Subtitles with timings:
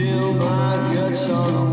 [0.00, 1.71] el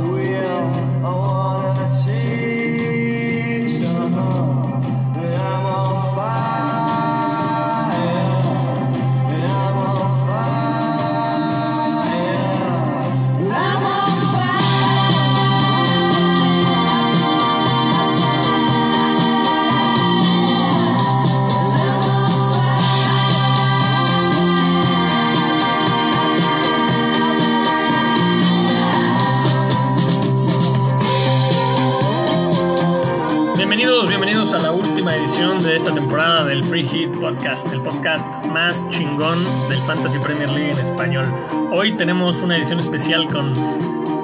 [38.50, 41.28] más chingón del Fantasy Premier League en español.
[41.72, 43.54] Hoy tenemos una edición especial con,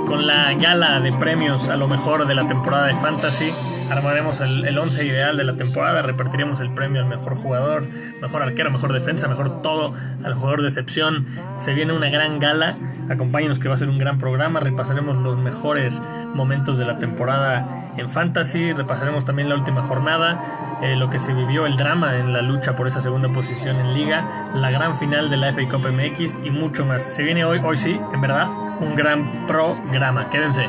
[0.05, 3.53] con la gala de premios a lo mejor de la temporada de Fantasy.
[3.89, 7.88] Armaremos el, el once ideal de la temporada, repartiremos el premio al mejor jugador,
[8.21, 9.93] mejor arquero, mejor defensa, mejor todo
[10.23, 11.27] al jugador de excepción.
[11.57, 12.77] Se viene una gran gala,
[13.09, 16.02] acompáñenos que va a ser un gran programa, repasaremos los mejores
[16.34, 21.34] momentos de la temporada en Fantasy, repasaremos también la última jornada, eh, lo que se
[21.34, 25.29] vivió, el drama en la lucha por esa segunda posición en liga, la gran final
[25.29, 27.04] de la FA Cup MX y mucho más.
[27.04, 28.48] Se viene hoy, hoy sí, en verdad,
[28.79, 30.29] un gran programa.
[30.29, 30.68] Quédense.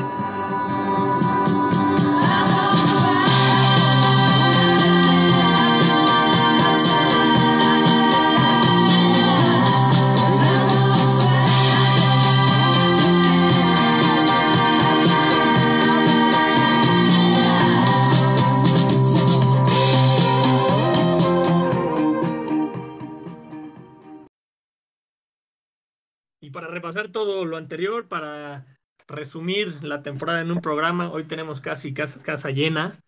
[27.17, 32.99] Todo lo anterior, para resumir la temporada en un programa, hoy tenemos casi casa, llena.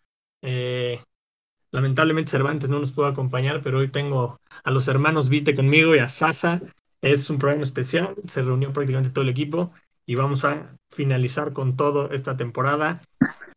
[0.42, 1.00] Eh,
[1.70, 6.00] lamentablemente Cervantes no nos pudo acompañar, pero hoy tengo a los hermanos Vite conmigo y
[6.00, 6.60] a Sasa.
[7.00, 9.72] Es un programa especial, se reunió prácticamente todo el equipo
[10.06, 13.00] y vamos a finalizar con todo esta temporada.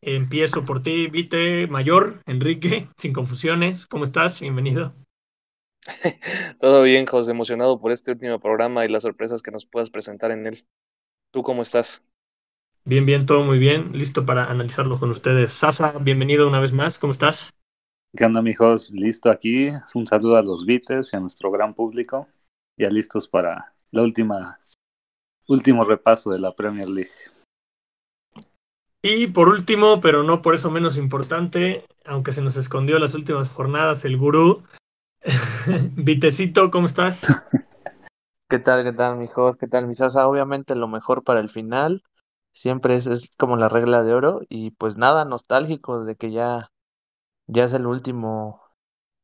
[0.02, 3.88] Empiezo por ti, Vite Mayor, Enrique, sin confusiones.
[3.88, 4.40] ¿Cómo estás?
[4.40, 4.94] Bienvenido.
[6.60, 10.32] Todo bien, José, emocionado por este último programa y las sorpresas que nos puedas presentar
[10.32, 10.66] en él.
[11.32, 12.04] ¿Tú cómo estás?
[12.86, 13.98] Bien, bien, todo muy bien.
[13.98, 15.54] Listo para analizarlo con ustedes.
[15.54, 17.00] Sasa, bienvenido una vez más.
[17.00, 17.50] ¿Cómo estás?
[18.16, 18.92] ¿Qué onda, mijos?
[18.92, 19.70] Listo aquí.
[19.96, 22.28] Un saludo a los Vites y a nuestro gran público.
[22.78, 24.60] Ya listos para la última,
[25.48, 27.12] último repaso de la Premier League.
[29.02, 33.50] Y por último, pero no por eso menos importante, aunque se nos escondió las últimas
[33.50, 34.64] jornadas, el gurú
[35.96, 37.22] Vitecito, ¿cómo estás?
[38.50, 39.58] ¿Qué tal, qué tal, mijos?
[39.58, 40.28] ¿Qué tal, mi Sasa?
[40.28, 42.04] Obviamente lo mejor para el final.
[42.52, 44.42] Siempre es, es como la regla de oro.
[44.50, 46.70] Y pues nada, nostálgicos de que ya,
[47.48, 48.62] ya es el último,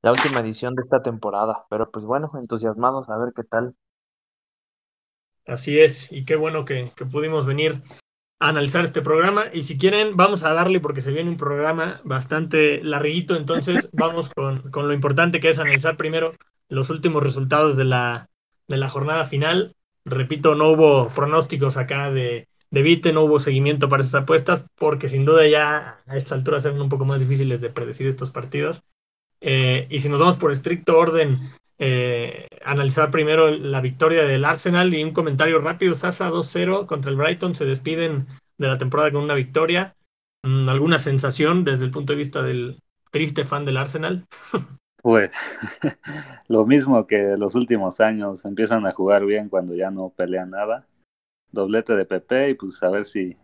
[0.02, 1.66] la última edición de esta temporada.
[1.70, 3.76] Pero pues bueno, entusiasmados a ver qué tal.
[5.46, 7.82] Así es, y qué bueno que, que pudimos venir
[8.40, 9.46] analizar este programa.
[9.54, 13.36] Y si quieren, vamos a darle porque se viene un programa bastante larguito.
[13.36, 16.34] Entonces, vamos con, con, lo importante que es analizar primero
[16.70, 18.30] los últimos resultados de la,
[18.68, 19.74] de la jornada final.
[20.06, 25.08] Repito, no hubo pronósticos acá de, de Vite, no hubo seguimiento para esas apuestas, porque
[25.08, 28.82] sin duda ya a esta altura serán un poco más difíciles de predecir estos partidos.
[29.42, 31.40] Eh, y si nos vamos por estricto orden,
[31.80, 35.96] eh, analizar primero la victoria del Arsenal y un comentario rápido.
[35.96, 37.54] Sasa 2-0 contra el Brighton.
[37.54, 39.96] Se despiden de la temporada con una victoria.
[40.44, 42.82] Mm, ¿Alguna sensación desde el punto de vista del
[43.12, 44.26] triste fan del Arsenal?
[45.02, 45.32] Pues
[46.50, 48.44] lo mismo que los últimos años.
[48.44, 50.88] Empiezan a jugar bien cuando ya no pelean nada.
[51.54, 53.38] Doblete de PP y pues a ver si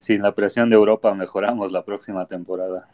[0.00, 2.88] sin la presión de Europa mejoramos la próxima temporada.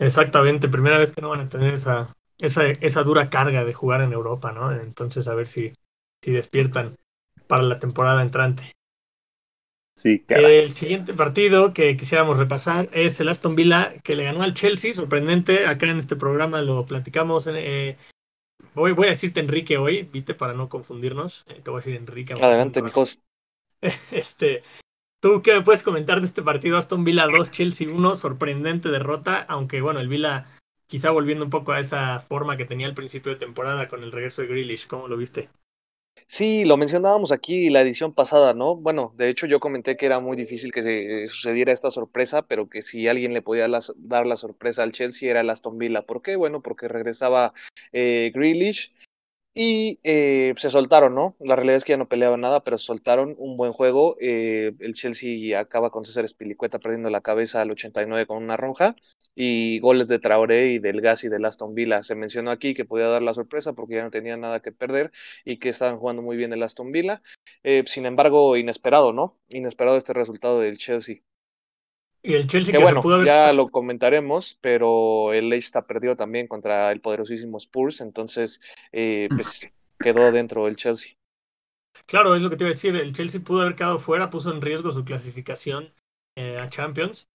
[0.00, 2.08] Exactamente, primera vez que no van a tener esa,
[2.38, 4.72] esa, esa dura carga de jugar en Europa, ¿no?
[4.72, 5.72] Entonces a ver si,
[6.22, 6.96] si despiertan
[7.46, 8.72] para la temporada entrante.
[9.98, 14.52] Sí, El siguiente partido que quisiéramos repasar es el Aston Villa que le ganó al
[14.52, 15.66] Chelsea, sorprendente.
[15.66, 17.46] Acá en este programa lo platicamos.
[17.46, 17.96] Eh,
[18.74, 21.44] voy, voy a decirte Enrique hoy, viste, para no confundirnos.
[21.48, 22.34] Eh, te voy a decir Enrique.
[22.34, 23.20] Adelante, mijos.
[24.10, 24.62] Este,
[25.20, 26.76] ¿Tú qué me puedes comentar de este partido?
[26.76, 30.46] Aston Villa 2, Chelsea 1, sorprendente derrota, aunque bueno, el Villa
[30.86, 34.12] quizá volviendo un poco a esa forma que tenía al principio de temporada con el
[34.12, 35.48] regreso de Grealish, ¿cómo lo viste?
[36.28, 38.74] Sí, lo mencionábamos aquí la edición pasada, ¿no?
[38.74, 42.68] Bueno, de hecho yo comenté que era muy difícil que se sucediera esta sorpresa, pero
[42.68, 46.02] que si alguien le podía dar la sorpresa al Chelsea era el Aston Villa.
[46.02, 46.34] ¿Por qué?
[46.34, 47.52] Bueno, porque regresaba
[47.92, 48.90] eh, Grealish
[49.58, 51.34] y eh, se soltaron, ¿no?
[51.40, 54.14] La realidad es que ya no peleaban nada, pero soltaron un buen juego.
[54.20, 58.96] Eh, el Chelsea acaba con César Espilicueta perdiendo la cabeza al 89 con una roja
[59.34, 62.02] y goles de Traoré y del Gas y del Aston Villa.
[62.02, 65.10] Se mencionó aquí que podía dar la sorpresa porque ya no tenía nada que perder
[65.46, 67.22] y que estaban jugando muy bien el Aston Villa.
[67.62, 69.38] Eh, sin embargo, inesperado, ¿no?
[69.48, 71.22] Inesperado este resultado del Chelsea.
[72.26, 73.26] Y el Chelsea que, que, bueno, se pudo haber...
[73.28, 79.72] ya lo comentaremos, pero el Leicester perdió también contra el poderosísimo Spurs, entonces eh, pues
[80.00, 81.12] quedó dentro el Chelsea.
[82.06, 84.52] Claro, es lo que te iba a decir, el Chelsea pudo haber quedado fuera, puso
[84.52, 85.94] en riesgo su clasificación
[86.36, 87.28] eh, a Champions,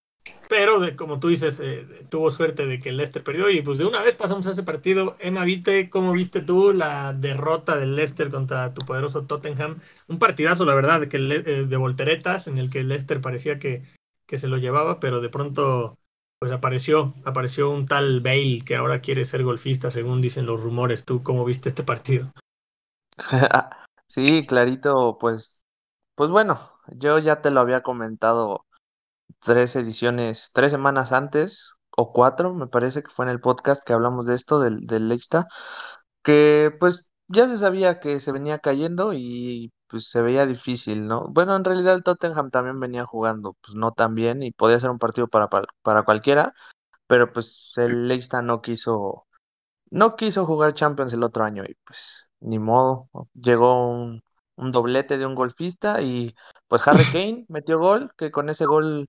[0.49, 3.77] pero de, como tú dices, eh, tuvo suerte de que el Leicester perdió y pues
[3.77, 5.15] de una vez pasamos a ese partido.
[5.19, 9.79] Emma, ¿viste cómo viste tú la derrota del Leicester contra tu poderoso Tottenham?
[10.09, 13.83] Un partidazo, la verdad, de, que de volteretas en el que el Leicester parecía que
[14.31, 15.97] que se lo llevaba, pero de pronto
[16.39, 21.03] pues apareció, apareció un tal Bale que ahora quiere ser golfista, según dicen los rumores.
[21.03, 22.31] ¿Tú cómo viste este partido?
[24.07, 25.65] sí, clarito, pues,
[26.15, 28.65] pues bueno, yo ya te lo había comentado
[29.41, 33.91] tres ediciones, tres semanas antes, o cuatro, me parece que fue en el podcast que
[33.91, 35.43] hablamos de esto, del, del Leicester,
[36.23, 41.27] que pues ya se sabía que se venía cayendo y pues se veía difícil, ¿no?
[41.29, 44.89] Bueno, en realidad el Tottenham también venía jugando, pues no tan bien y podía ser
[44.89, 46.53] un partido para, para, para cualquiera,
[47.07, 49.27] pero pues el Leicester no quiso,
[49.91, 54.23] no quiso jugar Champions el otro año y pues ni modo, llegó un,
[54.57, 56.35] un doblete de un golfista y
[56.67, 59.07] pues Harry Kane metió gol, que con ese gol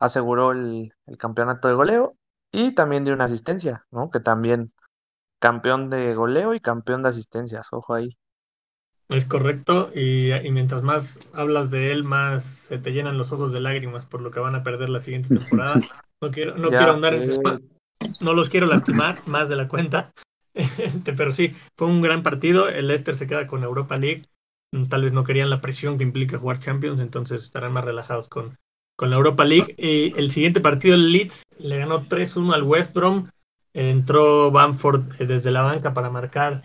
[0.00, 2.16] aseguró el, el campeonato de goleo
[2.52, 4.10] y también dio una asistencia, ¿no?
[4.10, 4.72] Que también
[5.40, 8.18] campeón de goleo y campeón de asistencias, ojo ahí.
[9.08, 13.52] Es correcto, y, y, mientras más hablas de él, más se te llenan los ojos
[13.52, 15.80] de lágrimas por lo que van a perder la siguiente temporada.
[16.20, 17.40] No quiero, no quiero andar en
[18.20, 20.12] no los quiero lastimar más de la cuenta,
[20.54, 22.68] este, pero sí, fue un gran partido.
[22.68, 24.22] El Leicester se queda con Europa League.
[24.90, 28.58] Tal vez no querían la presión que implica jugar Champions, entonces estarán más relajados con,
[28.96, 29.74] con la Europa League.
[29.78, 33.24] Y el siguiente partido, el Leeds, le ganó 3-1 al West Brom.
[33.72, 36.62] Entró Bamford eh, desde la banca para marcar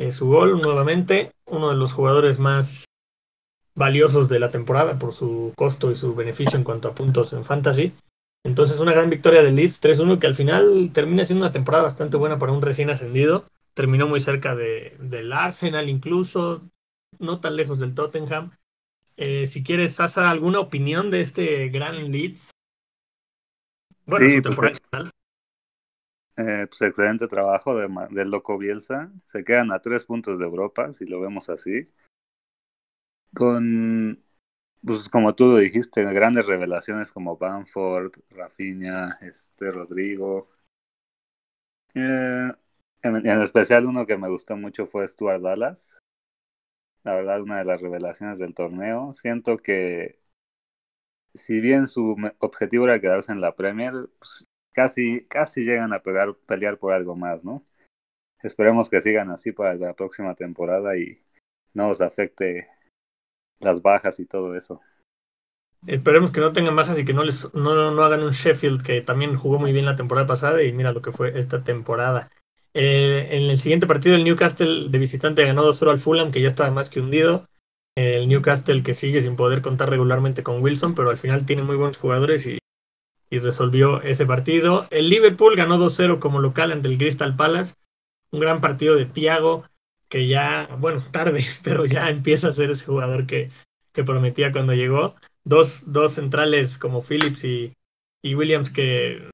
[0.00, 2.86] eh, su gol nuevamente, uno de los jugadores más
[3.74, 7.44] valiosos de la temporada por su costo y su beneficio en cuanto a puntos en
[7.44, 7.92] fantasy.
[8.42, 12.16] Entonces una gran victoria del Leeds 3-1 que al final termina siendo una temporada bastante
[12.16, 13.44] buena para un recién ascendido.
[13.74, 16.62] Terminó muy cerca de, del Arsenal incluso,
[17.18, 18.52] no tan lejos del Tottenham.
[19.18, 22.52] Eh, si quieres, Sasa, ¿alguna opinión de este gran Leeds?
[24.06, 25.10] Bueno, sí, su temporada pues,
[26.36, 29.12] eh, pues excelente trabajo de, del Loco Bielsa.
[29.24, 31.88] Se quedan a tres puntos de Europa, si lo vemos así.
[33.34, 34.22] Con,
[34.84, 40.48] pues como tú lo dijiste, grandes revelaciones como Bamford, Rafinha, este, Rodrigo.
[41.94, 42.52] Eh,
[43.02, 45.98] en, en, especial uno que me gustó mucho fue Stuart Dallas.
[47.02, 49.12] La verdad, una de las revelaciones del torneo.
[49.12, 50.20] Siento que
[51.34, 56.34] si bien su objetivo era quedarse en la Premier, pues, casi, casi llegan a pegar,
[56.46, 57.64] pelear por algo más, ¿no?
[58.42, 61.22] Esperemos que sigan así para la próxima temporada y
[61.74, 62.68] no os afecte
[63.60, 64.80] las bajas y todo eso.
[65.86, 69.00] Esperemos que no tengan bajas y que no les no, no hagan un Sheffield que
[69.00, 72.30] también jugó muy bien la temporada pasada y mira lo que fue esta temporada.
[72.72, 76.48] Eh, en el siguiente partido el Newcastle de visitante ganó 2-0 al Fulham que ya
[76.48, 77.46] estaba más que hundido.
[77.96, 81.76] El Newcastle que sigue sin poder contar regularmente con Wilson, pero al final tiene muy
[81.76, 82.59] buenos jugadores y
[83.30, 84.86] y resolvió ese partido.
[84.90, 87.74] El Liverpool ganó 2-0 como local ante el Crystal Palace.
[88.32, 89.64] Un gran partido de Thiago,
[90.08, 93.50] que ya, bueno, tarde, pero ya empieza a ser ese jugador que,
[93.92, 95.14] que prometía cuando llegó.
[95.44, 97.72] Dos, dos centrales como Phillips y,
[98.20, 99.30] y Williams que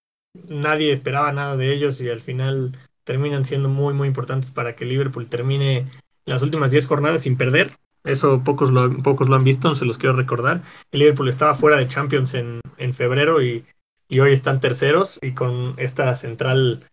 [0.47, 4.85] nadie esperaba nada de ellos y al final terminan siendo muy, muy importantes para que
[4.85, 5.91] Liverpool termine
[6.27, 7.73] las últimas 10 jornadas sin perder.
[8.05, 10.63] Eso pocos lo, pocos lo han visto, se los quiero recordar.
[10.93, 13.65] El Liverpool estaba fuera de Champions en, en febrero y
[14.09, 16.87] y hoy están terceros y con esta central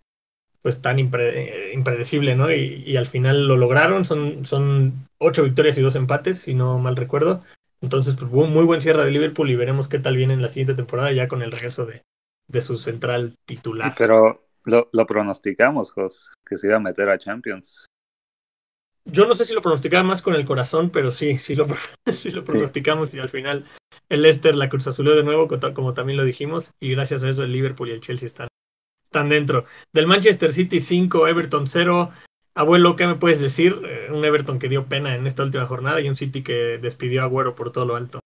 [0.62, 2.52] pues tan impre impredecible, ¿no?
[2.52, 6.96] Y, al final lo lograron, son, son ocho victorias y dos empates, si no mal
[6.96, 7.44] recuerdo.
[7.82, 10.48] Entonces, pues un muy buen cierre de Liverpool y veremos qué tal viene en la
[10.48, 12.04] siguiente temporada ya con el regreso de,
[12.48, 13.94] de su central titular.
[13.98, 17.86] Pero lo, lo pronosticamos, Jos, que se iba a meter a Champions.
[19.06, 21.66] Yo no sé si lo pronosticaba más con el corazón, pero sí, sí lo,
[22.12, 23.18] sí lo pronosticamos sí.
[23.18, 23.66] y al final
[24.10, 27.44] el Leicester la Cruz Azul de nuevo, como también lo dijimos, y gracias a eso
[27.44, 28.48] el Liverpool y el Chelsea están,
[29.06, 29.66] están dentro.
[29.92, 32.12] Del Manchester City 5, Everton 0.
[32.56, 33.82] Abuelo, ¿qué me puedes decir?
[33.86, 37.22] Eh, un Everton que dio pena en esta última jornada y un City que despidió
[37.22, 38.23] a Agüero por todo lo alto.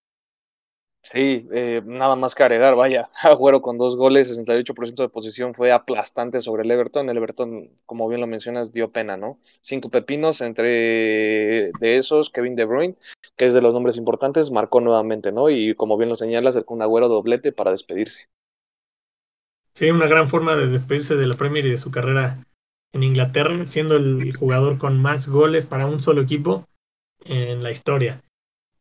[1.13, 5.71] Sí, eh, nada más que agregar, vaya, Agüero con dos goles, 68% de posición, fue
[5.71, 7.09] aplastante sobre el Everton.
[7.09, 9.39] El Everton, como bien lo mencionas, dio pena, ¿no?
[9.61, 12.97] Cinco pepinos entre de esos, Kevin De Bruyne,
[13.37, 15.49] que es de los nombres importantes, marcó nuevamente, ¿no?
[15.49, 18.27] Y como bien lo señalas, con Agüero doblete para despedirse.
[19.75, 22.43] Sí, una gran forma de despedirse de la Premier y de su carrera
[22.91, 26.67] en Inglaterra, siendo el jugador con más goles para un solo equipo
[27.23, 28.21] en la historia.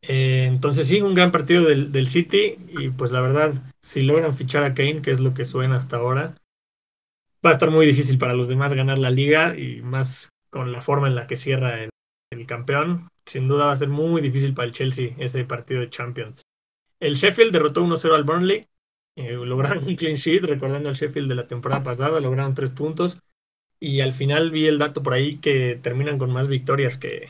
[0.09, 4.33] Eh, entonces sí, un gran partido del, del, City y pues la verdad, si logran
[4.33, 6.33] fichar a Kane, que es lo que suena hasta ahora,
[7.45, 10.81] va a estar muy difícil para los demás ganar la liga y más con la
[10.81, 11.89] forma en la que cierra el,
[12.31, 13.09] el campeón.
[13.25, 16.41] Sin duda va a ser muy difícil para el Chelsea ese partido de Champions.
[17.01, 18.65] El Sheffield derrotó 1-0 al Burnley.
[19.17, 23.19] Eh, lograron un clean sheet, recordando al Sheffield de la temporada pasada, lograron tres puntos.
[23.77, 27.29] Y al final vi el dato por ahí que terminan con más victorias que,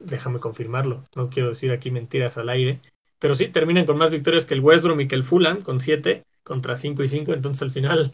[0.00, 2.80] déjame confirmarlo, no quiero decir aquí mentiras al aire,
[3.20, 5.78] pero sí, terminan con más victorias que el West Brom y que el Fulham, con
[5.78, 8.12] 7 contra 5 y 5, entonces al final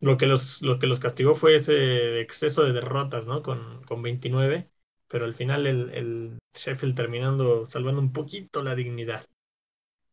[0.00, 3.42] lo que los, lo que los castigó fue ese exceso de derrotas, ¿no?
[3.42, 4.68] Con, con 29,
[5.06, 9.24] pero al final el, el, Sheffield terminando salvando un poquito la dignidad.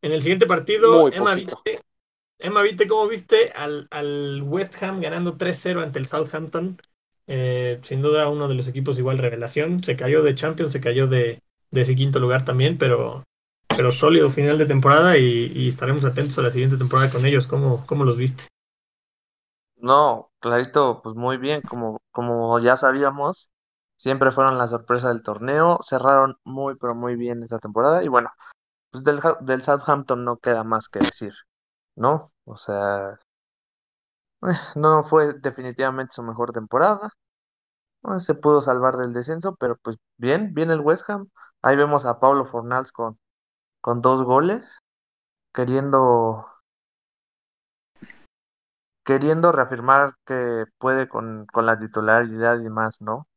[0.02, 1.56] En el siguiente partido, Emma Vite,
[2.38, 6.78] Emma Vite, ¿cómo viste al, al West Ham ganando 3-0 ante el Southampton?
[7.32, 9.84] Eh, sin duda uno de los equipos igual revelación.
[9.84, 13.24] Se cayó de Champions, se cayó de, de ese quinto lugar también, pero,
[13.68, 17.46] pero sólido final de temporada y, estaremos atentos a la siguiente temporada con ellos.
[17.46, 18.48] ¿Cómo, cómo los viste?
[19.76, 23.52] No, clarito, pues muy bien, como, como ya sabíamos,
[23.96, 28.32] siempre fueron la sorpresa del torneo, cerraron muy, pero muy bien esta temporada y bueno,
[28.90, 31.34] pues del, del Southampton no queda más que decir,
[31.96, 32.30] ¿no?
[32.44, 33.20] O sea,
[34.44, 37.10] eh, no fue definitivamente su mejor temporada.
[38.04, 41.30] No se pudo salvar del descenso, pero pues bien, bien el West Ham.
[41.62, 43.20] Ahí vemos a Pablo Fornals con,
[43.82, 44.80] con dos goles,
[45.54, 46.46] queriendo
[49.10, 53.28] queriendo reafirmar que puede con, con la titularidad y más, ¿no?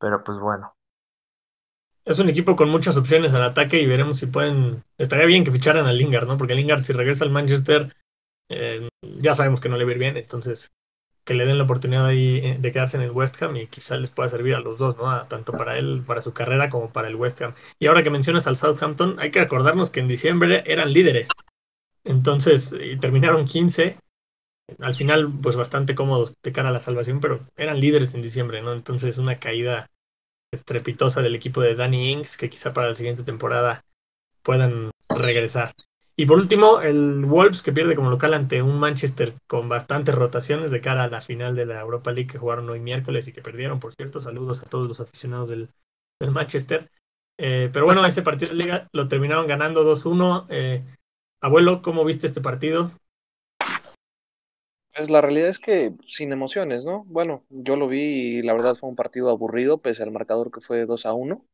[0.00, 0.74] Pero pues bueno.
[2.04, 4.84] Es un equipo con muchas opciones al ataque y veremos si pueden.
[4.98, 6.36] Estaría bien que ficharan a Lingard, ¿no?
[6.36, 7.94] Porque Lingard, si regresa al Manchester,
[8.48, 8.88] eh,
[9.20, 10.72] ya sabemos que no le va a ir bien, entonces
[11.26, 13.96] que le den la oportunidad ahí eh, de quedarse en el West Ham y quizá
[13.96, 15.20] les pueda servir a los dos, ¿no?
[15.24, 17.54] tanto para él, para su carrera, como para el West Ham.
[17.80, 21.28] Y ahora que mencionas al Southampton, hay que acordarnos que en diciembre eran líderes.
[22.04, 23.98] Entonces, y terminaron 15.
[24.78, 28.62] Al final, pues bastante cómodos de cara a la salvación, pero eran líderes en diciembre,
[28.62, 28.72] ¿no?
[28.72, 29.88] Entonces, una caída
[30.52, 33.82] estrepitosa del equipo de Danny Ings, que quizá para la siguiente temporada
[34.44, 35.72] puedan regresar.
[36.18, 40.70] Y por último, el Wolves que pierde como local ante un Manchester con bastantes rotaciones
[40.70, 43.42] de cara a la final de la Europa League que jugaron hoy miércoles y que
[43.42, 44.22] perdieron, por cierto.
[44.22, 45.68] Saludos a todos los aficionados del,
[46.32, 46.90] Manchester.
[47.36, 50.46] Eh, pero bueno, ese partido de liga lo terminaron ganando 2-1.
[50.48, 50.82] Eh,
[51.42, 52.92] abuelo, ¿cómo viste este partido?
[54.96, 57.04] Pues la realidad es que sin emociones, ¿no?
[57.04, 60.62] Bueno, yo lo vi y la verdad fue un partido aburrido, pese al marcador que
[60.62, 61.44] fue 2 a 1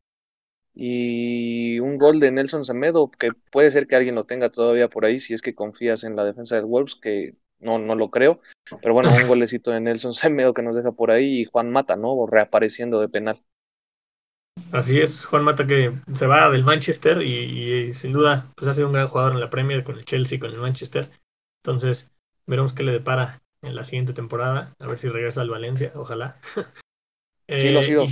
[0.74, 5.04] y un gol de Nelson Semedo, que puede ser que alguien lo tenga todavía por
[5.04, 8.40] ahí si es que confías en la defensa del Wolves, que no, no lo creo,
[8.80, 11.96] pero bueno, un golecito de Nelson Semedo que nos deja por ahí y Juan Mata,
[11.96, 12.26] ¿no?
[12.26, 13.42] Reapareciendo de penal.
[14.70, 18.86] Así es, Juan Mata que se va del Manchester y, sin duda pues ha sido
[18.86, 21.10] un gran jugador en la Premier con el Chelsea, con el Manchester.
[21.62, 22.10] Entonces,
[22.46, 26.40] veremos qué le depara en la siguiente temporada, a ver si regresa al Valencia, ojalá.
[27.48, 28.04] sí, lo ha sido.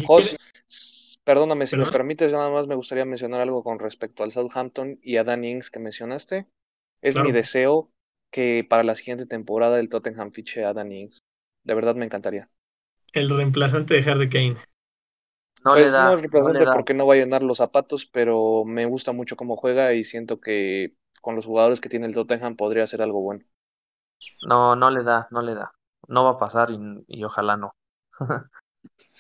[1.25, 5.17] Perdóname, si me permites, nada más me gustaría mencionar algo con respecto al Southampton y
[5.17, 6.47] a Dan Ings que mencionaste.
[7.03, 7.91] Es mi deseo
[8.31, 11.23] que para la siguiente temporada el Tottenham fiche a Dan Ings.
[11.65, 12.49] De verdad me encantaría.
[13.13, 14.57] El reemplazante de Harry Kane.
[15.65, 19.13] No pues no es reemplazante porque no va a llenar los zapatos, pero me gusta
[19.13, 23.03] mucho cómo juega y siento que con los jugadores que tiene el Tottenham podría ser
[23.03, 23.45] algo bueno.
[24.43, 25.73] No, no le da, no le da.
[26.09, 27.73] No va a pasar y, y ojalá no.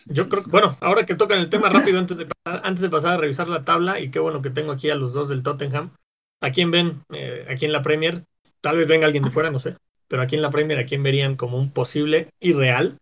[0.07, 2.91] Yo creo que, bueno, ahora que tocan el tema rápido antes de, pasar, antes de
[2.91, 5.43] pasar a revisar la tabla, y qué bueno que tengo aquí a los dos del
[5.43, 5.91] Tottenham.
[6.41, 8.25] ¿A quién ven eh, aquí en la Premier?
[8.61, 9.77] Tal vez venga alguien de fuera, no sé.
[10.09, 12.99] Pero aquí en la Premier, ¿a quién verían como un posible y real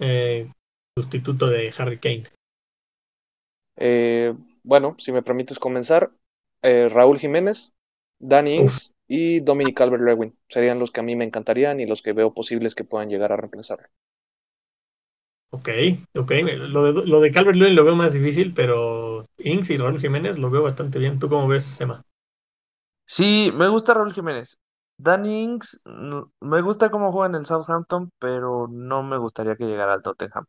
[0.00, 0.50] eh,
[0.96, 2.24] sustituto de Harry Kane?
[3.76, 6.10] Eh, bueno, si me permites comenzar,
[6.62, 7.72] Raúl Jiménez,
[8.18, 12.12] Danny Ings y Dominic Calvert-Lewin serían los que a mí me encantarían y los que
[12.12, 13.88] veo posibles que puedan llegar a reemplazarlo.
[15.50, 15.68] Ok,
[16.16, 16.30] ok.
[16.68, 20.38] Lo de, lo de Calvert Lewin lo veo más difícil, pero Inks y Raúl Jiménez
[20.38, 21.18] lo veo bastante bien.
[21.18, 22.04] ¿Tú cómo ves, Sema?
[23.06, 24.58] Sí, me gusta Raúl Jiménez.
[24.96, 25.82] Danny Inks,
[26.40, 30.46] me gusta cómo juega en el Southampton, pero no me gustaría que llegara al Tottenham.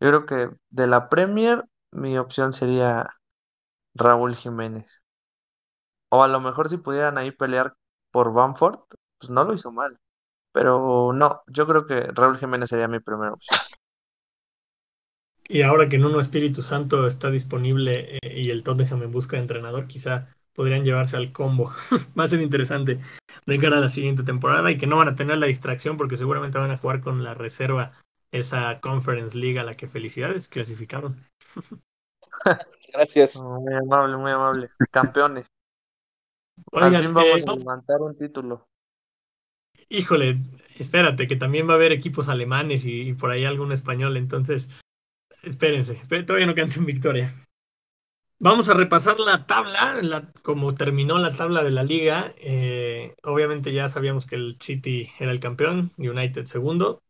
[0.00, 3.08] Yo creo que de la Premier, mi opción sería
[3.94, 4.86] Raúl Jiménez.
[6.08, 7.74] O a lo mejor si pudieran ahí pelear
[8.12, 8.78] por Bamford,
[9.18, 9.98] pues no lo hizo mal.
[10.52, 13.60] Pero no, yo creo que Raúl Jiménez sería mi primera opción.
[15.52, 19.42] Y ahora que Nuno Espíritu Santo está disponible eh, y el Tottenham en busca de
[19.42, 21.72] entrenador, quizá podrían llevarse al combo.
[22.18, 23.00] Va a ser interesante
[23.46, 26.16] de cara a la siguiente temporada y que no van a tener la distracción porque
[26.16, 27.90] seguramente van a jugar con la reserva
[28.30, 31.16] esa Conference League a la que felicidades clasificaron.
[32.92, 33.42] Gracias.
[33.42, 34.70] Muy amable, muy amable.
[34.92, 35.46] Campeones.
[36.70, 38.68] Oigan, fin vamos eh, a levantar un título.
[39.88, 40.36] híjole,
[40.76, 44.68] espérate, que también va a haber equipos alemanes y, y por ahí algún español, entonces
[45.42, 47.34] espérense, espé- todavía no canten victoria.
[48.38, 52.32] Vamos a repasar la tabla, la, como terminó la tabla de la liga.
[52.38, 57.02] eh, obviamente ya sabíamos que el City era el campeón, United segundo.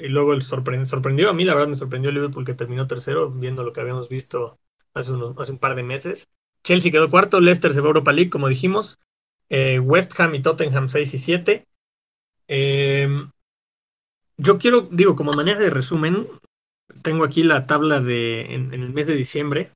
[0.00, 3.30] Y luego el sorpre- sorprendió, a mí la verdad me sorprendió Liverpool que terminó tercero,
[3.30, 4.58] viendo lo que habíamos visto
[4.94, 6.28] hace un par de meses.
[6.64, 8.98] Chelsea quedó cuarto, Leicester se va a Europa League, como dijimos.
[9.50, 11.66] Eh, West Ham y Tottenham 6 y 7.
[12.48, 13.08] Eh,
[14.36, 16.26] yo quiero, digo, como manera de resumen,
[17.02, 19.72] tengo aquí la tabla de en, el mes de diciembre.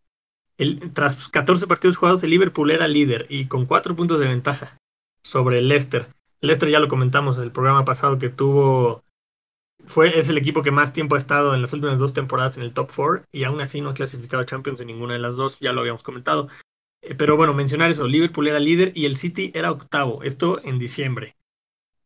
[0.56, 4.78] El, tras 14 partidos jugados, el Liverpool era líder y con 4 puntos de ventaja
[5.23, 6.09] sobre el Leicester.
[6.40, 9.02] Leicester ya lo comentamos en el programa pasado que tuvo.
[9.87, 12.62] Fue, es el equipo que más tiempo ha estado en las últimas dos temporadas en
[12.62, 15.37] el top 4 y aún así no ha clasificado a Champions en ninguna de las
[15.37, 16.49] dos, ya lo habíamos comentado.
[17.02, 20.78] Eh, Pero bueno, mencionar eso, Liverpool era líder y el City era octavo, esto en
[20.78, 21.37] diciembre.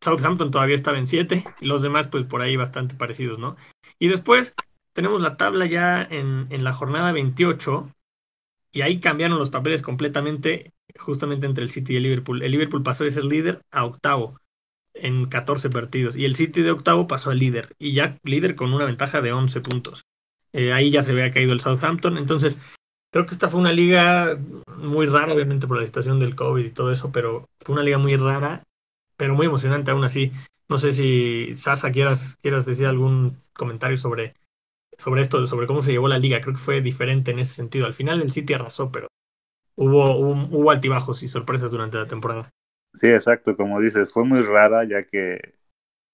[0.00, 3.56] Southampton todavía estaba en 7 y los demás pues por ahí bastante parecidos, ¿no?
[3.98, 4.54] Y después
[4.99, 7.95] tenemos la tabla ya en, en la jornada 28
[8.73, 12.43] y ahí cambiaron los papeles completamente justamente entre el City y el Liverpool.
[12.43, 14.40] El Liverpool pasó de ser líder a octavo
[14.95, 18.75] en 14 partidos y el City de octavo pasó a líder y ya líder con
[18.75, 20.02] una ventaja de 11 puntos.
[20.52, 22.59] Eh, ahí ya se había caído el Southampton, entonces
[23.12, 24.37] creo que esta fue una liga
[24.78, 27.99] muy rara, obviamente por la situación del COVID y todo eso, pero fue una liga
[27.99, 28.64] muy rara,
[29.17, 30.33] pero muy emocionante aún así.
[30.69, 34.35] No sé si Sasa quieras, quieras decir algún comentario sobre,
[34.99, 36.40] sobre esto, sobre cómo se llevó la liga.
[36.40, 37.87] Creo que fue diferente en ese sentido.
[37.87, 39.09] Al final el City arrasó, pero
[39.76, 42.50] hubo, hubo, hubo altibajos y sorpresas durante la temporada.
[42.95, 45.55] Sí, exacto, como dices, fue muy rara ya que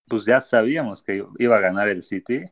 [0.06, 2.44] pues ya sabíamos que iba a ganar el City,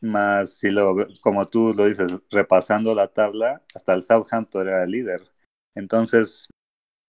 [0.00, 4.90] más si lo, como tú lo dices, repasando la tabla, hasta el Southampton era el
[4.90, 5.22] líder.
[5.74, 6.48] Entonces,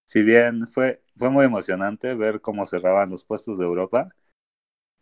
[0.06, 4.10] si bien fue, fue muy emocionante ver cómo cerraban los puestos de Europa,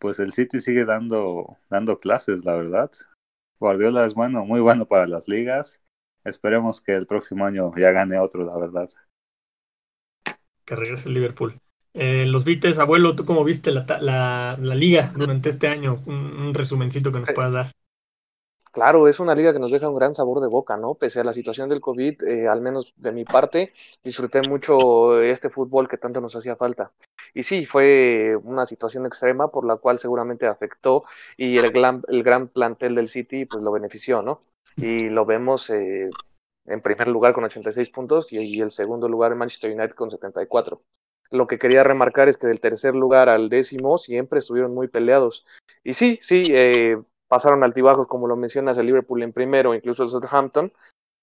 [0.01, 2.91] pues el City sigue dando, dando clases, la verdad.
[3.59, 5.79] Guardiola es bueno, muy bueno para las ligas.
[6.25, 8.89] Esperemos que el próximo año ya gane otro, la verdad.
[10.65, 11.61] Que regrese el Liverpool.
[11.93, 15.95] Eh, los Vites, abuelo, ¿tú cómo viste la, la, la liga durante este año?
[16.07, 17.71] Un, un, resumencito que nos puedas dar.
[18.71, 20.95] Claro, es una liga que nos deja un gran sabor de boca, ¿no?
[20.95, 25.49] Pese a la situación del COVID, eh, al menos de mi parte, disfruté mucho este
[25.49, 26.93] fútbol que tanto nos hacía falta.
[27.33, 31.03] Y sí, fue una situación extrema por la cual seguramente afectó
[31.35, 34.41] y el gran, el gran plantel del City pues lo benefició, ¿no?
[34.77, 36.09] Y lo vemos eh,
[36.65, 40.11] en primer lugar con 86 puntos y, y el segundo lugar en Manchester United con
[40.11, 40.81] 74
[41.31, 45.45] lo que quería remarcar es que del tercer lugar al décimo siempre estuvieron muy peleados.
[45.83, 46.97] Y sí, sí, eh,
[47.31, 50.69] pasaron altibajos, como lo mencionas, el Liverpool en primero, incluso el Southampton,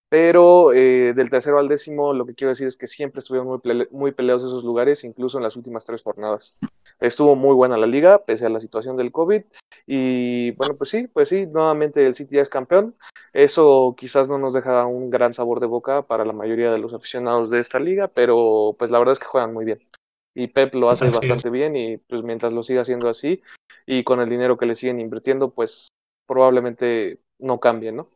[0.08, 3.58] pero eh, del tercero al décimo lo que quiero decir es que siempre estuvieron muy,
[3.58, 6.60] pele muy peleados esos lugares, incluso en las últimas tres jornadas.
[6.98, 9.42] Estuvo muy buena la liga, pese a la situación del COVID,
[9.86, 12.94] y bueno, pues sí, pues sí, nuevamente el City ya es campeón.
[13.34, 16.94] Eso quizás no nos deja un gran sabor de boca para la mayoría de los
[16.94, 19.78] aficionados de esta liga, pero pues la verdad es que juegan muy bien
[20.38, 21.52] y Pep lo hace así bastante es.
[21.52, 23.42] bien y pues mientras lo siga haciendo así
[23.86, 25.88] y con el dinero que le siguen invirtiendo pues
[26.28, 28.06] probablemente no cambie, ¿no?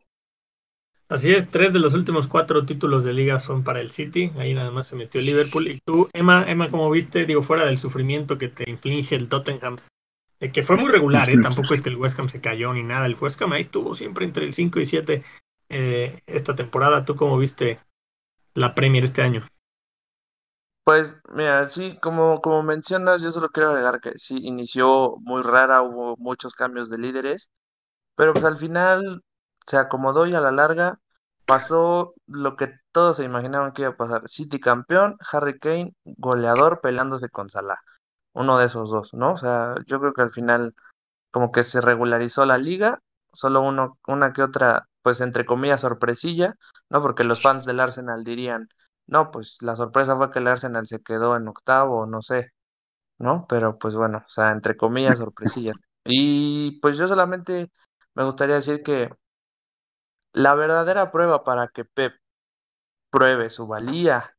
[1.09, 4.53] Así es, tres de los últimos cuatro títulos de liga son para el City, ahí
[4.53, 8.37] nada más se metió Liverpool y tú, Emma, Emma, como viste, digo, fuera del sufrimiento
[8.37, 9.75] que te inflige el Tottenham,
[10.39, 11.37] eh, que fue muy regular, ¿eh?
[11.41, 13.93] tampoco es que el West Ham se cayó ni nada, el West Ham ahí estuvo
[13.93, 15.23] siempre entre el 5 y 7
[15.69, 17.79] eh, esta temporada, ¿tú cómo viste
[18.53, 19.45] la Premier este año?
[20.83, 25.81] Pues mira, sí, como, como mencionas, yo solo quiero agregar que sí, inició muy rara,
[25.81, 27.49] hubo muchos cambios de líderes,
[28.15, 29.23] pero pues al final
[29.65, 30.99] se acomodó y a la larga
[31.45, 34.27] pasó lo que todos se imaginaban que iba a pasar.
[34.29, 37.79] City campeón, Harry Kane goleador peleándose con Salah,
[38.33, 39.33] uno de esos dos, ¿no?
[39.33, 40.73] O sea, yo creo que al final
[41.31, 43.01] como que se regularizó la liga,
[43.33, 46.55] solo uno, una que otra, pues entre comillas, sorpresilla,
[46.89, 47.01] ¿no?
[47.01, 48.69] Porque los fans del Arsenal dirían
[49.07, 52.51] no, pues la sorpresa fue que el Arsenal se quedó en octavo, no sé,
[53.19, 53.45] ¿no?
[53.49, 55.75] Pero pues bueno, o sea, entre comillas, sorpresillas.
[56.05, 57.71] Y pues yo solamente
[58.15, 59.09] me gustaría decir que
[60.33, 62.13] la verdadera prueba para que Pep
[63.09, 64.35] pruebe su valía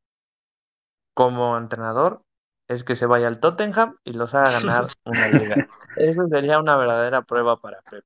[1.14, 2.22] como entrenador
[2.68, 5.68] es que se vaya al Tottenham y los haga ganar una liga.
[5.96, 8.04] Esa sería una verdadera prueba para Pep.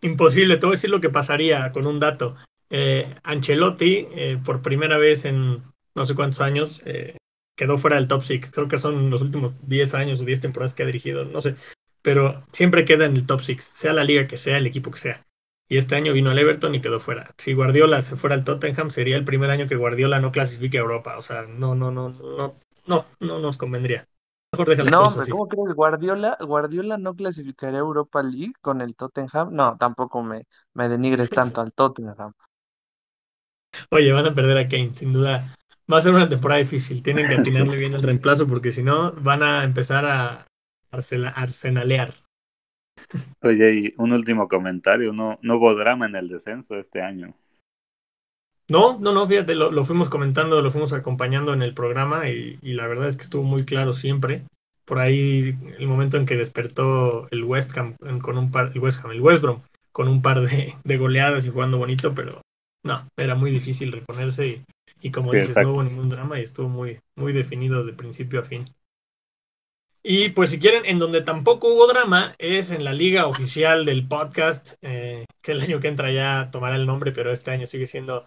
[0.00, 2.36] Imposible, te voy a decir lo que pasaría con un dato.
[2.68, 5.62] Eh, Ancelotti, eh, por primera vez en
[5.94, 7.16] no sé cuántos años, eh,
[7.56, 8.50] quedó fuera del top 6.
[8.50, 11.56] Creo que son los últimos 10 años o 10 temporadas que ha dirigido, no sé.
[12.06, 14.98] Pero siempre queda en el top 6, sea la liga que sea, el equipo que
[14.98, 15.26] sea.
[15.68, 17.34] Y este año vino al Everton y quedó fuera.
[17.36, 20.82] Si Guardiola se fuera al Tottenham, sería el primer año que Guardiola no clasifique a
[20.82, 21.18] Europa.
[21.18, 22.54] O sea, no, no, no, no,
[22.86, 24.06] no, no nos convendría.
[24.52, 25.74] Mejor no, hombre, ¿cómo crees?
[25.74, 29.52] Guardiola, Guardiola no clasificaría a Europa League con el Tottenham.
[29.52, 32.34] No, tampoco me, me denigres tanto al Tottenham.
[33.90, 35.56] Oye, van a perder a Kane, sin duda.
[35.92, 37.02] Va a ser una temporada difícil.
[37.02, 40.46] Tienen que atinarle bien el reemplazo porque si no van a empezar a
[41.34, 42.14] arsenalear.
[43.42, 45.12] Oye, y un último comentario.
[45.12, 47.34] No, no hubo drama en el descenso este año.
[48.68, 52.88] No, no, no, fíjate, lo, fuimos comentando, lo fuimos acompañando en el programa y, la
[52.88, 54.42] verdad es que estuvo muy claro siempre.
[54.84, 59.04] Por ahí el momento en que despertó el West Ham con un par, el West
[59.04, 62.40] Ham, el West Brom, con un par de, de goleadas y jugando bonito, pero
[62.82, 64.64] no, era muy difícil reponerse
[65.00, 68.44] y, como dices, no hubo ningún drama y estuvo muy, muy definido de principio a
[68.44, 68.64] fin.
[70.08, 74.06] Y pues si quieren, en donde tampoco hubo drama es en la liga oficial del
[74.06, 77.88] podcast, eh, que el año que entra ya tomará el nombre, pero este año sigue
[77.88, 78.24] siendo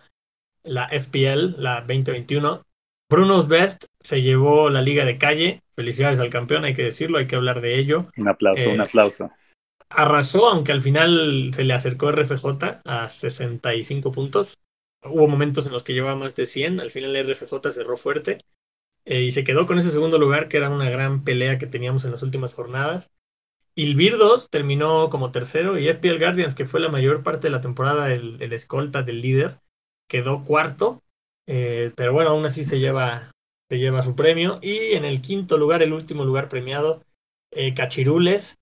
[0.62, 2.66] la FPL, la 2021.
[3.10, 5.62] Bruno's Best se llevó la liga de calle.
[5.74, 8.04] Felicidades al campeón, hay que decirlo, hay que hablar de ello.
[8.18, 9.32] Un aplauso, un eh, aplauso
[9.90, 14.58] arrasó, aunque al final se le acercó RFJ a 65 puntos.
[15.04, 18.40] Hubo momentos en los que llevaba más de 100, al final RFJ cerró fuerte
[19.06, 22.06] eh, y se quedó con ese segundo lugar, que era una gran pelea que teníamos
[22.06, 23.12] en las últimas jornadas.
[23.76, 27.62] Ilvir 2 terminó como tercero y FPL Guardians, que fue la mayor parte de la
[27.62, 29.60] temporada el, escolta del líder,
[30.08, 31.04] quedó cuarto,
[31.48, 33.32] eh, pero bueno, aún así se lleva,
[33.70, 34.60] se lleva su premio.
[34.62, 37.04] Y en el quinto lugar, el último lugar premiado,
[37.52, 38.58] eh, Cachirules,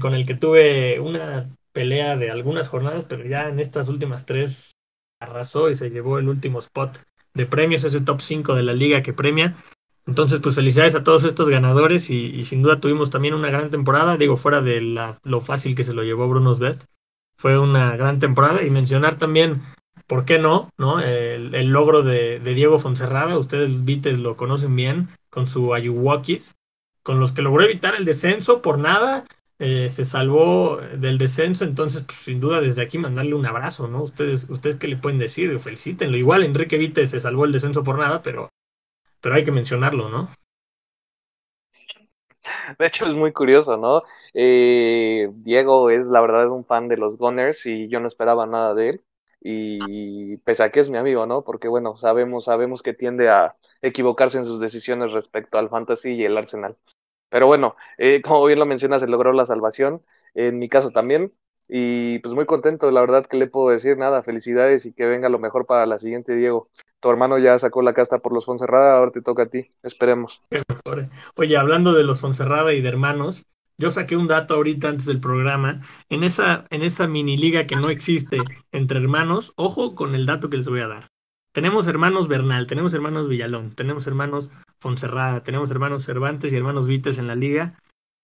[0.00, 4.72] con el que tuve una pelea de algunas jornadas, pero ya en estas últimas tres
[5.20, 6.98] arrasó y se llevó el último spot
[7.36, 9.56] de premios, ese top 5 de la liga que premia.
[10.06, 14.16] Entonces, pues felicidades a todos estos ganadores y, sin duda tuvimos también una gran temporada,
[14.16, 16.84] digo, fuera de la, lo fácil que se lo llevó Bruno's Best.
[17.36, 19.62] Fue una gran temporada y mencionar también,
[20.06, 20.70] ¿por qué no?
[20.78, 21.00] no?
[21.00, 26.54] El, logro de, Diego Fonserrada, ustedes Vites lo conocen bien, con su Ayuwakis,
[27.02, 29.24] con los que logró evitar el descenso por nada
[29.58, 34.02] eh, se salvó del descenso, entonces pues, sin duda desde aquí mandarle un abrazo, ¿no?
[34.02, 36.16] Ustedes, ustedes qué le pueden decir, felicítenlo.
[36.16, 38.50] Igual Enrique Vite se salvó el descenso por nada, pero,
[39.20, 40.28] pero hay que mencionarlo, ¿no?
[42.78, 44.02] De hecho es muy curioso, ¿no?
[44.34, 48.74] Eh, Diego es la verdad un fan de los Gunners y yo no esperaba nada
[48.74, 49.04] de él.
[49.40, 51.44] Y pese a que es mi amigo, ¿no?
[51.44, 56.24] Porque bueno, sabemos, sabemos que tiende a equivocarse en sus decisiones respecto al fantasy y
[56.24, 56.76] el Arsenal.
[57.28, 60.02] Pero bueno, eh, como bien lo mencionas, se logró la salvación,
[60.34, 61.32] en mi caso también,
[61.68, 65.28] y pues muy contento, la verdad que le puedo decir nada, felicidades y que venga
[65.28, 66.70] lo mejor para la siguiente, Diego.
[67.00, 70.40] Tu hermano ya sacó la casta por los Fonserrada, ahora te toca a ti, esperemos.
[71.36, 73.44] Oye, hablando de los Fonserrada y de hermanos,
[73.78, 77.76] yo saqué un dato ahorita antes del programa, en esa, en esa mini liga que
[77.76, 78.38] no existe
[78.72, 81.04] entre hermanos, ojo con el dato que les voy a dar.
[81.56, 87.16] Tenemos hermanos Bernal, tenemos hermanos Villalón, tenemos hermanos Fonserrada, tenemos hermanos Cervantes y hermanos Vites
[87.16, 87.78] en la liga.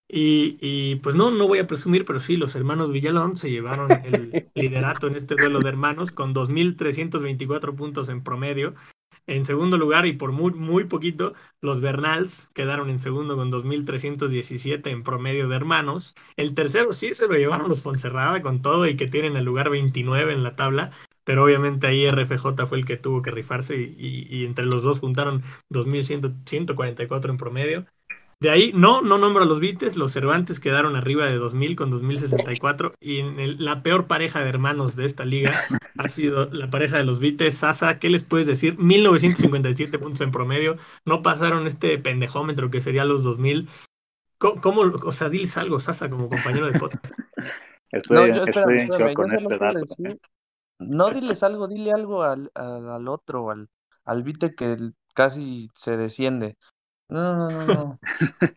[0.07, 4.51] Y, pues no, no voy a presumir, pero sí, los hermanos Villalón se llevaron el
[4.55, 8.75] liderato en este duelo de hermanos con 2.324 puntos en promedio.
[9.27, 14.91] En segundo lugar, y por muy, muy poquito, los Bernals quedaron en segundo con 2.317
[14.91, 16.15] en promedio de hermanos.
[16.37, 19.71] El tercero sí se lo llevaron los Fonserrada con todo y que tienen el lugar
[19.71, 20.91] 29 en la tabla
[21.25, 25.43] pero obviamente ahí RFJ fue el que tuvo que rifarse y, entre los dos juntaron
[25.71, 27.87] 2.144 en promedio.
[28.41, 31.93] De ahí, no, no nombro a los Vites, los Cervantes quedaron arriba de 2.000 con
[31.93, 35.53] 2.064 y en la peor pareja de hermanos de esta liga
[35.97, 38.77] ha sido la pareja de los Vites, Sasa, ¿qué les puedes decir?
[38.79, 43.69] 1.957 puntos en promedio, no pasaron este pendejómetro que sería los 2.000.
[44.39, 47.05] ¿Cómo, ¿Cómo, o sea, diles algo, Sasa, como compañero de podcast?
[47.93, 49.85] Estoy, estoy en shock con este dato.
[50.83, 53.69] No diles algo, dile algo al, al, otro, al,
[54.05, 54.77] al Vite que
[55.15, 56.57] casi se desciende.
[57.09, 57.99] No, no, no, no.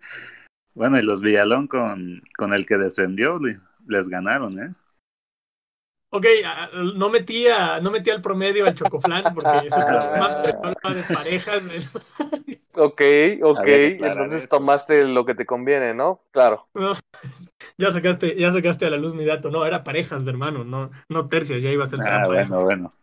[0.73, 3.39] bueno, y los Villalón con, con el que descendió
[3.87, 4.73] les ganaron, ¿eh?
[6.15, 6.25] Ok,
[6.95, 9.79] no metía, no metía el promedio al Chocoflan porque eso
[10.85, 11.61] es de parejas.
[12.73, 13.01] ok,
[13.41, 16.21] ok, entonces tomaste lo que te conviene, ¿no?
[16.31, 16.69] Claro.
[17.77, 20.89] ya sacaste, ya sacaste a la luz mi dato, no, era parejas de hermano, no,
[21.09, 22.93] no tercios, ya iba a ser ah, bueno, bueno.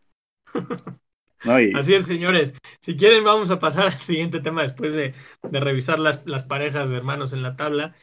[1.74, 2.54] Así es, señores.
[2.80, 6.96] Si quieren, vamos a pasar al siguiente tema después de, revisar las, las, parejas de
[6.96, 7.94] hermanos en la tabla.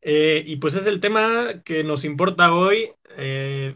[0.00, 2.92] Eh, y pues es el tema que nos importa hoy.
[3.16, 3.74] Eh,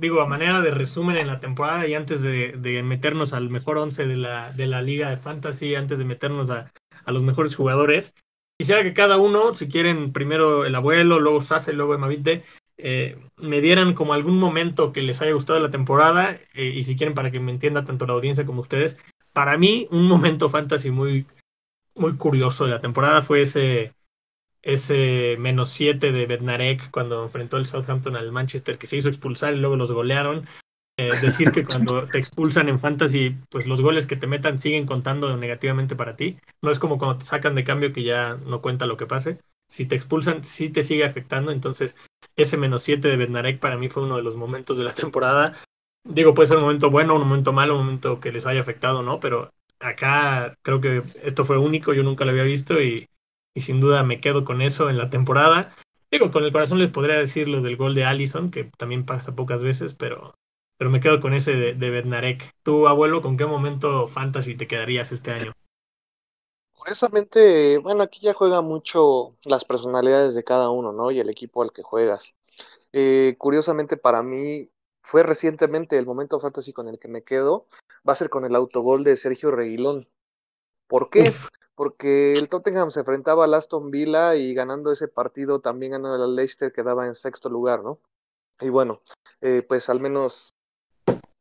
[0.00, 4.06] digo, a manera de resumen en la temporada y antes de, meternos al mejor once
[4.06, 6.72] de la, de la liga de fantasy, antes de meternos a,
[7.06, 8.14] los mejores jugadores,
[8.58, 12.44] quisiera que cada uno, si quieren, primero el abuelo, luego Sase, luego Emavite,
[12.78, 16.96] eh, me dieran como algún momento que les haya gustado la temporada eh, y si
[16.96, 18.96] quieren para que me entienda tanto la audiencia como ustedes.
[19.32, 21.26] Para mí, un momento fantasy muy,
[21.94, 23.92] muy curioso de la temporada fue ese
[24.62, 29.54] ese menos 7 de Bednarek cuando enfrentó el Southampton al Manchester, que se hizo expulsar
[29.54, 30.46] y luego los golearon.
[30.96, 34.84] Eh, decir que cuando te expulsan en fantasy, pues los goles que te metan siguen
[34.84, 36.36] contando negativamente para ti.
[36.60, 39.38] No es como cuando te sacan de cambio que ya no cuenta lo que pase.
[39.66, 41.52] Si te expulsan, sí te sigue afectando.
[41.52, 41.96] Entonces,
[42.36, 45.54] ese menos 7 de Bednarek para mí fue uno de los momentos de la temporada.
[46.04, 49.02] Digo, puede ser un momento bueno, un momento malo, un momento que les haya afectado,
[49.02, 49.20] ¿no?
[49.20, 53.08] Pero acá creo que esto fue único, yo nunca lo había visto y
[53.54, 55.72] y sin duda me quedo con eso en la temporada.
[56.10, 59.34] Digo, con el corazón les podría decir lo del gol de Allison, que también pasa
[59.34, 60.34] pocas veces, pero,
[60.76, 62.50] pero me quedo con ese de, de Bednarek.
[62.62, 65.52] ¿Tú, abuelo, con qué momento fantasy te quedarías este año?
[66.72, 71.10] Curiosamente, bueno, aquí ya juega mucho las personalidades de cada uno, ¿no?
[71.10, 72.34] Y el equipo al que juegas.
[72.92, 74.70] Eh, curiosamente para mí
[75.02, 77.66] fue recientemente el momento fantasy con el que me quedo,
[78.08, 80.06] va a ser con el autogol de Sergio Reguilón.
[80.86, 81.32] ¿Por qué?
[81.80, 86.36] Porque el Tottenham se enfrentaba al Aston Villa y ganando ese partido también ganó el
[86.36, 87.98] Leicester quedaba en sexto lugar, ¿no?
[88.60, 89.00] Y bueno,
[89.40, 90.50] eh, pues al menos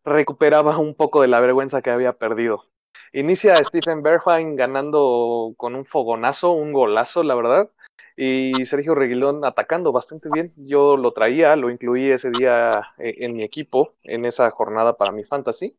[0.06, 2.63] recuperaba un poco de la vergüenza que había perdido.
[3.12, 7.69] Inicia Stephen Bergwijn ganando con un fogonazo, un golazo, la verdad.
[8.15, 10.52] Y Sergio Reguilón atacando bastante bien.
[10.56, 15.12] Yo lo traía, lo incluí ese día eh, en mi equipo, en esa jornada para
[15.12, 15.75] mi fantasy.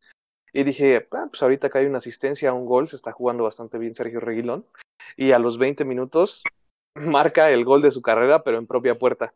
[0.53, 3.79] Y dije, ah, pues ahorita que hay una asistencia, un gol, se está jugando bastante
[3.79, 4.65] bien Sergio Reguilón.
[5.17, 6.43] Y a los 20 minutos
[6.95, 9.35] marca el gol de su carrera, pero en propia puerta.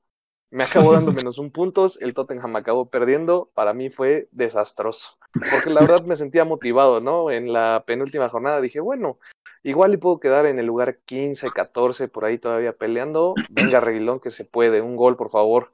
[0.50, 5.16] Me acabó dando menos un puntos, el Tottenham acabó perdiendo, para mí fue desastroso,
[5.50, 7.30] porque la verdad me sentía motivado, ¿no?
[7.30, 9.18] En la penúltima jornada dije, bueno,
[9.62, 14.20] igual y puedo quedar en el lugar 15, 14, por ahí todavía peleando, venga Reguilón
[14.20, 15.70] que se puede, un gol por favor.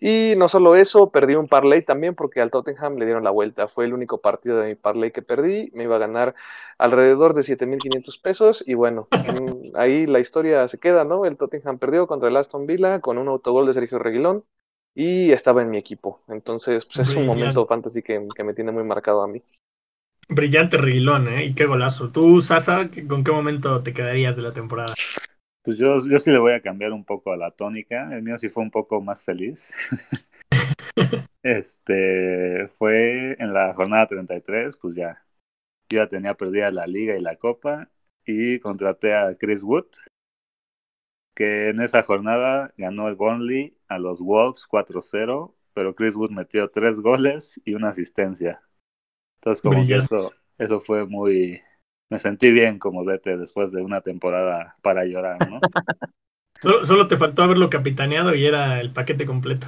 [0.00, 3.68] Y no solo eso, perdí un parlay también porque al Tottenham le dieron la vuelta.
[3.68, 5.70] Fue el único partido de mi parlay que perdí.
[5.74, 6.34] Me iba a ganar
[6.78, 8.64] alrededor de 7.500 pesos.
[8.66, 9.08] Y bueno,
[9.74, 11.24] ahí la historia se queda, ¿no?
[11.24, 14.44] El Tottenham perdió contra el Aston Villa con un autogol de Sergio Reguilón
[14.94, 16.18] y estaba en mi equipo.
[16.28, 19.42] Entonces, pues es un momento fantasy que, que me tiene muy marcado a mí.
[20.28, 21.44] Brillante Reguilón, ¿eh?
[21.44, 22.10] Y qué golazo.
[22.10, 24.94] Tú, Sasa, ¿con qué momento te quedarías de la temporada?
[25.66, 28.14] Pues yo, yo sí le voy a cambiar un poco a la tónica.
[28.14, 29.74] El mío sí fue un poco más feliz.
[31.42, 35.26] este fue en la jornada 33, pues ya,
[35.88, 37.90] ya tenía perdida la liga y la copa
[38.24, 39.86] y contraté a Chris Wood,
[41.34, 46.68] que en esa jornada ganó el Burnley a los Wolves 4-0, pero Chris Wood metió
[46.68, 48.62] tres goles y una asistencia.
[49.40, 51.60] Entonces como que eso, eso fue muy,
[52.08, 55.60] me sentí bien como vete después de una temporada para llorar, ¿no?
[56.84, 59.66] solo, te faltó haberlo capitaneado y era el paquete completo.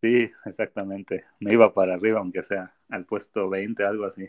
[0.00, 1.24] Sí, exactamente.
[1.40, 4.28] Me iba para arriba, aunque sea al puesto 20, algo así.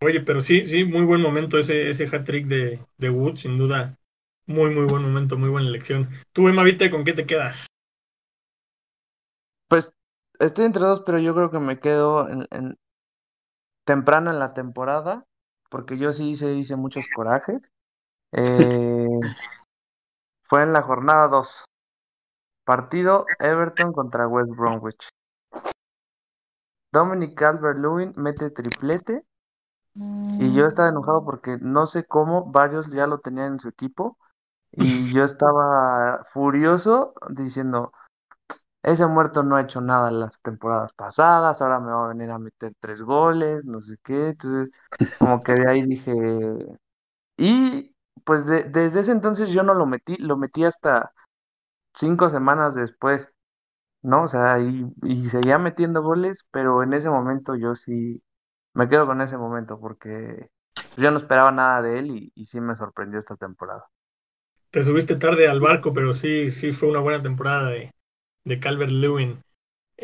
[0.00, 3.98] Oye, pero sí, sí, muy buen momento ese, ese hat-trick de, de Wood, sin duda.
[4.46, 6.06] Muy, muy buen momento, muy buena elección.
[6.32, 7.66] Tú, Emma Vite, ¿con qué te quedas?
[9.68, 9.92] Pues
[10.38, 12.76] estoy entre dos, pero yo creo que me quedo en,
[13.84, 15.26] temprano en la temporada
[15.74, 17.72] porque yo sí hice, hice muchos corajes.
[18.30, 19.08] Eh,
[20.44, 21.64] fue en la jornada 2.
[22.64, 25.08] Partido Everton contra West Bromwich.
[26.92, 29.24] Dominic Calvert-Lewin mete triplete
[29.96, 34.16] y yo estaba enojado porque no sé cómo varios ya lo tenían en su equipo
[34.70, 37.92] y yo estaba furioso diciendo,
[38.84, 42.38] ese muerto no ha hecho nada las temporadas pasadas, ahora me va a venir a
[42.38, 44.28] meter tres goles, no sé qué.
[44.30, 44.70] Entonces,
[45.18, 46.12] como que de ahí dije.
[47.36, 47.94] Y
[48.24, 51.12] pues desde ese entonces yo no lo metí, lo metí hasta
[51.94, 53.32] cinco semanas después,
[54.02, 54.24] ¿no?
[54.24, 58.22] O sea, y, y seguía metiendo goles, pero en ese momento yo sí
[58.74, 60.50] me quedo con ese momento porque
[60.96, 63.86] yo no esperaba nada de él y, y sí me sorprendió esta temporada.
[64.70, 67.93] Te subiste tarde al barco, pero sí, sí fue una buena temporada de,
[68.44, 69.42] de Calvert Lewin.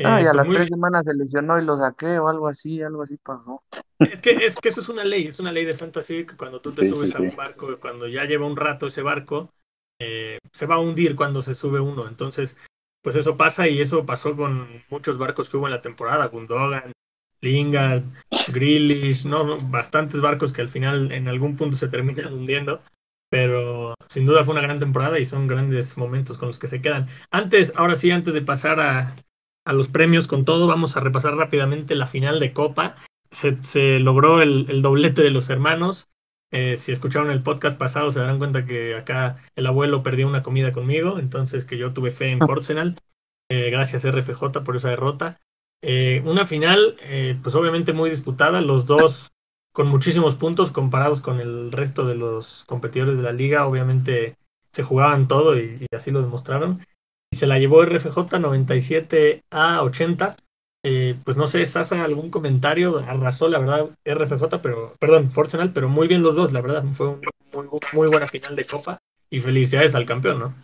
[0.05, 2.83] ah, y a pues las tres semanas se lesionó y lo saqué o algo así,
[2.83, 3.63] algo así pasó.
[3.99, 6.61] Es que, es que eso es una ley, es una ley de fantasy que cuando
[6.61, 9.53] tú te subes a un barco, cuando ya lleva un rato ese barco,
[9.99, 12.09] eh, se va a hundir cuando se sube uno.
[12.09, 12.57] Entonces,
[13.03, 16.93] pues eso pasa y eso pasó con muchos barcos que hubo en la temporada, Gundogan,
[17.41, 18.05] Lingard,
[18.49, 22.83] Grealish, no, bastantes barcos que al final en algún punto se terminan hundiendo,
[23.31, 26.83] pero sin duda fue una gran temporada y son grandes momentos con los que se
[26.83, 27.09] quedan.
[27.31, 29.17] Antes, ahora sí, antes de pasar a,
[29.65, 32.97] a los premios con todo, vamos a repasar rápidamente la final de Copa.
[33.31, 36.09] Se, se logró el, el, doblete de los hermanos.
[36.51, 40.43] Eh, si escucharon el podcast pasado se darán cuenta que acá el abuelo perdió una
[40.43, 43.01] comida conmigo, entonces que yo tuve fe en Arsenal.
[43.49, 45.41] Eh, gracias RFJ por esa derrota.
[45.83, 49.33] Eh, una final, eh, pues obviamente muy disputada, los dos
[49.73, 54.37] con muchísimos puntos comparados con el resto de los competidores de la liga, obviamente
[54.73, 56.87] se jugaban todo y, así lo demostraron.
[57.33, 60.37] Y se la llevó RFJ 97 a 80.
[60.83, 65.89] Eh, pues no sé, Sasa, algún comentario, arrasó la verdad RFJ, pero, perdón, Forsenal, pero
[65.89, 69.41] muy bien los dos, la verdad, fue una muy, muy buena final de Copa y
[69.41, 70.55] felicidades al campeón, ¿no?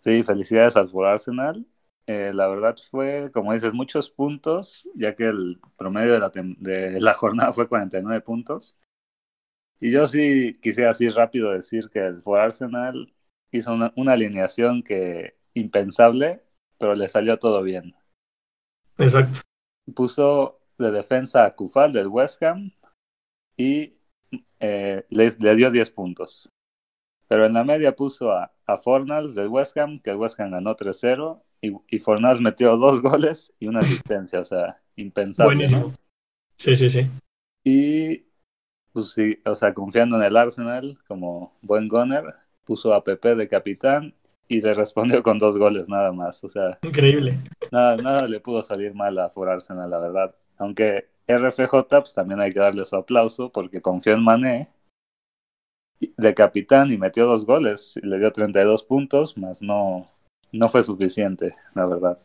[0.00, 1.64] Sí, felicidades al Arsenal.
[2.06, 7.00] Eh, la verdad fue, como dices, muchos puntos, ya que el promedio de la, de
[7.00, 8.76] la jornada fue 49 puntos.
[9.80, 13.14] Y yo sí quisiera así rápido decir que el For Arsenal
[13.50, 16.42] hizo una, una, alineación que impensable,
[16.78, 17.94] pero le salió todo bien.
[18.98, 19.40] Exacto.
[19.94, 22.72] Puso de defensa a Kufal del West Ham
[23.56, 23.94] y
[24.60, 26.48] eh, le, le, dio 10 puntos.
[27.28, 30.50] Pero en la media puso a, a Fornals del West Ham, que el West Ham
[30.50, 35.56] ganó 3-0 y, y Fornals metió dos goles y una asistencia, o sea, impensable.
[35.56, 35.88] Buenísimo.
[35.88, 35.94] ¿no?
[36.56, 37.06] Sí, sí, sí.
[37.64, 38.24] Y,
[38.92, 42.22] pues sí, o sea, confiando en el Arsenal como buen goner,
[42.64, 44.14] puso a Pepe de capitán
[44.48, 46.78] y le respondió con dos goles nada más, o sea.
[46.82, 47.38] Increíble.
[47.72, 50.34] Nada, nada le pudo salir mal a For Arsenal, la verdad.
[50.58, 54.70] Aunque RFJ, pues también hay que darle su aplauso porque confió en Mané
[55.98, 60.13] de capitán y metió dos goles y le dio 32 puntos, más no,
[60.54, 62.18] no fue suficiente, la verdad.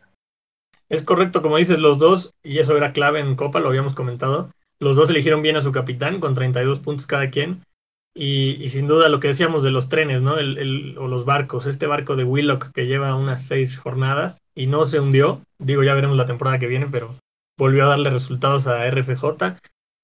[0.87, 4.51] Es correcto, como dices, los dos, y eso era clave en Copa, lo habíamos comentado,
[4.79, 7.63] los dos eligieron bien a su capitán con 32 puntos cada quien.
[8.15, 10.39] Y, y sin duda lo que decíamos de los trenes, ¿no?
[10.39, 14.67] El, el, o los barcos, este barco de Willock que lleva unas seis jornadas y
[14.67, 17.15] no se hundió, digo, ya veremos la temporada que viene, pero
[17.57, 19.57] volvió a darle resultados a RFJ.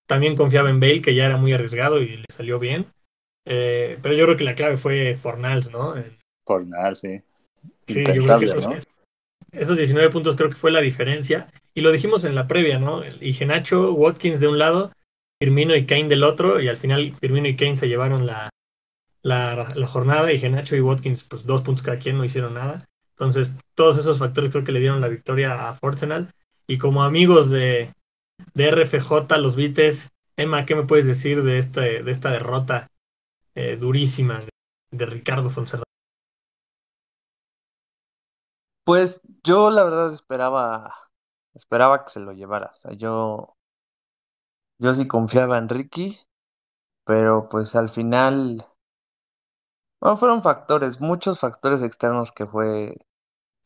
[0.07, 2.85] También confiaba en Bale, que ya era muy arriesgado y le salió bien.
[3.45, 5.95] Eh, pero yo creo que la clave fue Fornals, ¿no?
[6.45, 7.21] Fornals, sí.
[7.87, 8.73] Sí, yo creo que esos, ¿no?
[9.51, 11.51] esos, 19 puntos creo que fue la diferencia.
[11.73, 13.03] Y lo dijimos en la previa, ¿no?
[13.21, 14.91] Y Genacho, Watkins de un lado,
[15.39, 18.49] Firmino y Kane del otro, y al final Firmino y Kane se llevaron la,
[19.21, 22.85] la, la jornada, y Genacho y Watkins, pues dos puntos cada quien, no hicieron nada.
[23.11, 26.29] Entonces, todos esos factores creo que le dieron la victoria a Forsenal.
[26.67, 27.93] Y como amigos de,
[28.53, 32.89] de RFJ, los Vites, Emma, ¿qué me puedes decir de, este, de esta derrota
[33.53, 34.49] eh, durísima de,
[34.91, 35.85] de Ricardo Fonserrada?
[38.85, 40.93] Pues yo la verdad esperaba,
[41.53, 42.71] esperaba que se lo llevara.
[42.75, 43.57] O sea, yo,
[44.79, 46.17] yo sí confiaba en Ricky,
[47.05, 48.65] pero pues al final,
[49.99, 52.95] bueno, fueron factores, muchos factores externos que fue,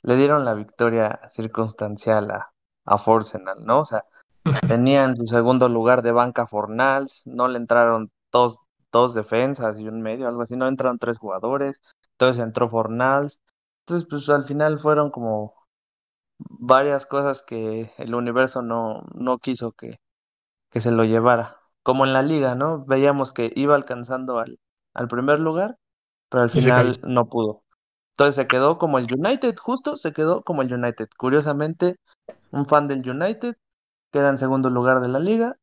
[0.03, 2.53] le dieron la victoria circunstancial a,
[2.85, 3.81] a Forsenal, ¿no?
[3.81, 4.05] O sea,
[4.67, 8.57] tenían su segundo lugar de banca Fornals, no le entraron dos,
[8.91, 11.81] dos defensas y un medio, algo así, no entraron tres jugadores,
[12.13, 13.41] entonces entró Fornals.
[13.89, 15.55] Entonces, pues al final fueron como
[16.39, 19.99] varias cosas que el universo no, no quiso que,
[20.71, 21.57] que se lo llevara.
[21.83, 22.85] Como en la liga, ¿no?
[22.85, 24.59] Veíamos que iba alcanzando al,
[24.93, 25.77] al primer lugar,
[26.29, 27.63] pero al final no pudo.
[28.13, 31.09] Entonces se quedó como el United, justo se quedó como el United.
[31.17, 31.97] Curiosamente,
[32.51, 33.57] un fan del United
[34.11, 35.57] queda en segundo lugar de la liga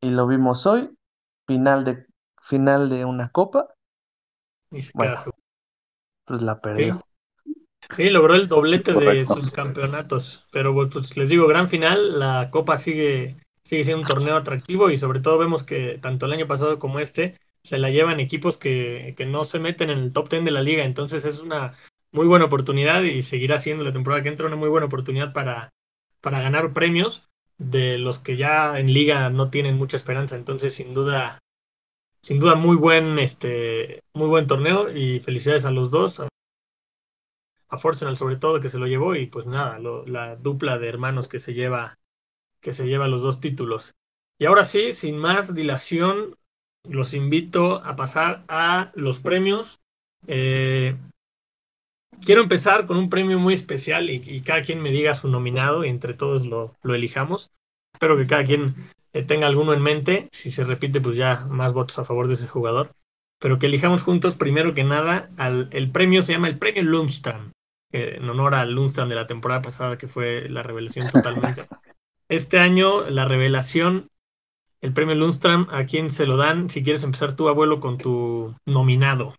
[0.00, 0.96] y lo vimos hoy,
[1.48, 2.06] final de,
[2.42, 3.68] final de una copa.
[4.70, 5.30] Y se Bueno, queda su-
[6.26, 7.06] pues la perdió.
[7.96, 8.10] Sí.
[8.10, 12.76] Logró el doblete de sus campeonatos, pero pues, pues, les digo, gran final, la Copa
[12.78, 16.78] sigue, sigue siendo un torneo atractivo y sobre todo vemos que tanto el año pasado
[16.78, 20.44] como este se la llevan equipos que, que no se meten en el top 10
[20.44, 21.74] de la liga, entonces es una
[22.12, 25.72] muy buena oportunidad y seguirá siendo la temporada que entra una muy buena oportunidad para,
[26.20, 30.94] para ganar premios de los que ya en liga no tienen mucha esperanza, entonces sin
[30.94, 31.38] duda,
[32.22, 36.28] sin duda muy buen, este, muy buen torneo y felicidades a los dos, a
[37.74, 41.38] a sobre todo que se lo llevó y pues nada, la dupla de hermanos que
[41.38, 41.98] se lleva
[42.64, 43.94] que se lleva los dos títulos.
[44.38, 46.36] Y ahora sí, sin más dilación,
[46.88, 49.80] los invito a pasar a los premios.
[50.26, 50.96] Eh,
[52.24, 55.88] quiero empezar con un premio muy especial y, cada quien me diga su nominado y
[55.88, 57.50] entre todos lo, lo elijamos.
[57.92, 58.74] Espero que cada quien
[59.12, 60.28] eh, tenga alguno en mente.
[60.32, 62.92] Si se repite, pues ya más votos a favor de ese jugador.
[63.38, 67.53] Pero que elijamos juntos, primero que nada, al, el premio se llama el premio Lundström
[67.94, 71.68] en honor al Lundström de la temporada pasada, que fue la revelación totalmente.
[72.28, 74.10] este año la revelación,
[74.80, 76.68] el premio Lundstram, ¿a quién se lo dan?
[76.68, 79.34] Si quieres empezar tu abuelo con tu nominado.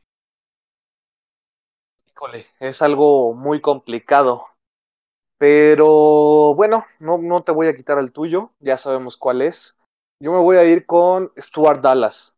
[2.08, 4.46] Híjole, es algo muy complicado.
[5.38, 9.76] Pero bueno, no, no te voy a quitar el tuyo, ya sabemos cuál es.
[10.22, 12.38] Yo me voy a ir con Stuart Dallas.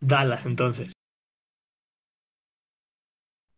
[0.00, 0.94] Dallas, entonces.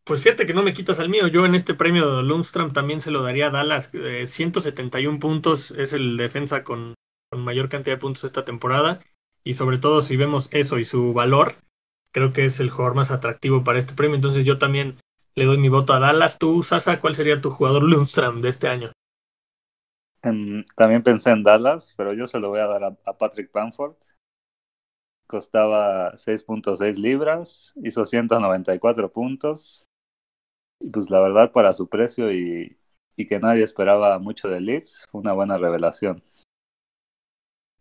[0.04, 1.28] Pues fíjate que no me quitas al mío.
[1.28, 3.90] Yo en este premio de Lundstrom también se lo daría a Dallas.
[4.24, 6.94] 171 eh, puntos es el defensa con,
[7.30, 9.00] con, mayor cantidad de puntos esta temporada.
[9.44, 11.54] Y sobre todo si vemos eso y su valor,
[12.12, 14.16] creo que es el jugador más atractivo para este premio.
[14.16, 14.98] Entonces yo también
[15.34, 16.38] le doy mi voto a Dallas.
[16.38, 18.92] Tú, Sasa, ¿cuál sería tu jugador Lundstrom de este año?
[20.76, 23.96] también pensé en Dallas, pero yo se lo voy a dar a, Patrick Bamford.
[25.26, 29.88] Costaba 6.6 libras, hizo 194 puntos.
[30.82, 32.76] Y pues la verdad, para su precio y,
[33.28, 36.24] que nadie esperaba mucho de Leeds, fue una buena revelación.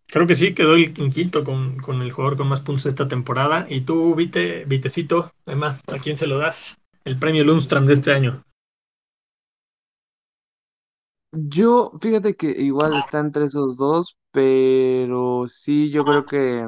[0.06, 3.66] Creo que sí, quedó el quinto con, con el jugador con más puntos esta temporada.
[3.68, 6.78] Y tú, Vite, Vitecito, además, ¿a quién se lo das?
[7.06, 8.44] El premio Lundstrom de este año.
[11.34, 16.68] Yo, fíjate que igual está entre esos dos, pero sí, yo creo que,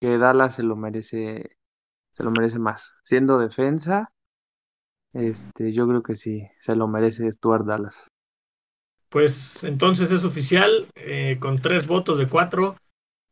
[0.00, 1.56] que Dallas se lo merece,
[2.12, 2.98] se lo merece más.
[3.04, 4.12] Siendo defensa,
[5.16, 8.10] este, yo creo que sí, se lo merece Stuart Dallas.
[9.08, 12.76] Pues entonces es oficial, eh, con tres votos de cuatro,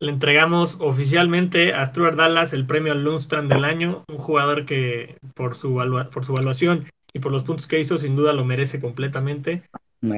[0.01, 5.17] le entregamos oficialmente a Stuart Dallas el premio al Lundstrand del año, un jugador que
[5.35, 5.75] por su,
[6.13, 9.63] por su evaluación y por los puntos que hizo, sin duda lo merece completamente.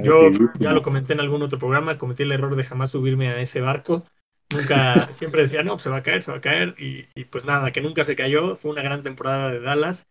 [0.03, 3.41] Yo ya lo comenté en algún otro programa, cometí el error de jamás subirme a
[3.41, 4.05] ese barco.
[4.53, 6.75] Nunca, siempre decía, no, pues se va a caer, se va a caer.
[6.79, 8.57] Y, pues nada, que nunca se cayó.
[8.57, 10.09] Fue una gran temporada de Dallas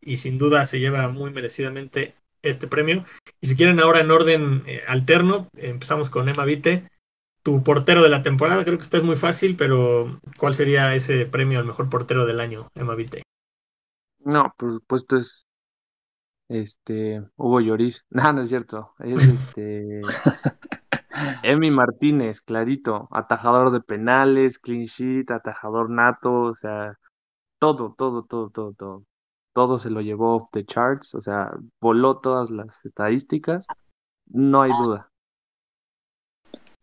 [0.00, 3.04] y sin duda se lleva muy merecidamente este premio.
[3.40, 6.90] Y si quieren ahora en orden eh, alterno, empezamos con Emma Vite.
[7.42, 11.24] Tu portero de la temporada, creo que esta es muy fácil, pero ¿cuál sería ese
[11.24, 13.22] premio al mejor portero del año, Emma Vite?
[14.18, 15.46] No, por supuesto es
[16.50, 18.04] este, Hugo Lloris.
[18.10, 18.92] No, no es cierto.
[18.98, 20.00] Es este.
[21.42, 23.08] Emi Martínez, clarito.
[23.12, 26.98] Atajador de penales, clean sheet, atajador nato, o sea,
[27.58, 29.04] todo, todo, todo, todo, todo.
[29.52, 33.66] Todo se lo llevó off the charts, o sea, voló todas las estadísticas.
[34.28, 35.10] No hay duda.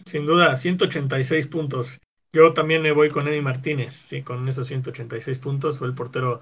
[0.05, 1.99] Sin duda, 186 puntos.
[2.34, 5.80] Yo también me voy con Emi Martínez, sí, con esos 186 puntos.
[5.80, 6.41] Fue el portero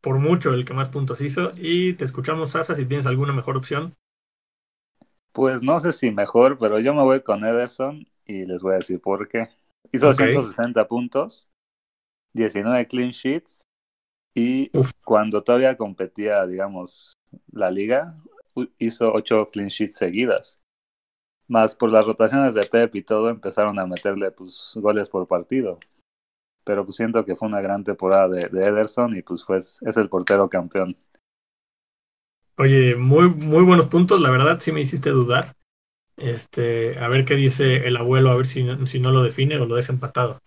[0.00, 1.52] por mucho el que más puntos hizo.
[1.56, 3.94] Y te escuchamos, Sasa, si tienes alguna mejor opción.
[5.32, 8.78] Pues no sé si mejor, pero yo me voy con Ederson y les voy a
[8.78, 9.48] decir por qué.
[9.90, 11.48] Hizo 160 puntos,
[12.34, 13.62] 19 clean sheets
[14.34, 14.70] y
[15.04, 17.12] cuando todavía competía, digamos,
[17.52, 18.16] la liga,
[18.78, 20.60] hizo 8 clean sheets seguidas.
[21.48, 25.78] Más por las rotaciones de Pep y todo, empezaron a meterle pues, goles por partido
[26.64, 30.08] pero pues siento que fue una gran temporada de, Ederson y pues fue, es el
[30.08, 30.96] portero campeón.
[32.58, 35.56] Oye, muy, muy buenos puntos, la verdad sí me hiciste dudar.
[36.16, 39.66] Este, a ver qué dice el abuelo, a ver si, si no lo define o
[39.66, 40.38] lo deja empatado.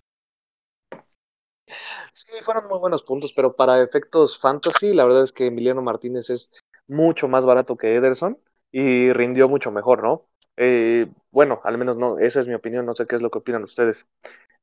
[2.15, 6.29] Sí, fueron muy buenos puntos, pero para efectos fantasy, la verdad es que Emiliano Martínez
[6.29, 6.49] es
[6.87, 8.37] mucho más barato que Ederson
[8.71, 10.25] y rindió mucho mejor, ¿no?
[10.55, 13.39] Eh, bueno, al menos no, esa es mi opinión, no sé qué es lo que
[13.39, 14.07] opinan ustedes.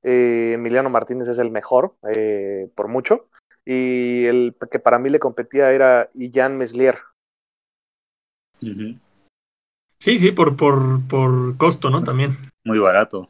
[0.02, 3.28] Eh, Emiliano Martínez es el mejor, eh, por mucho,
[3.66, 7.00] y el que para mí le competía era Ian Meslier.
[9.98, 12.02] Sí, sí, por, por, por costo, ¿no?
[12.02, 12.38] También.
[12.64, 13.28] Muy barato.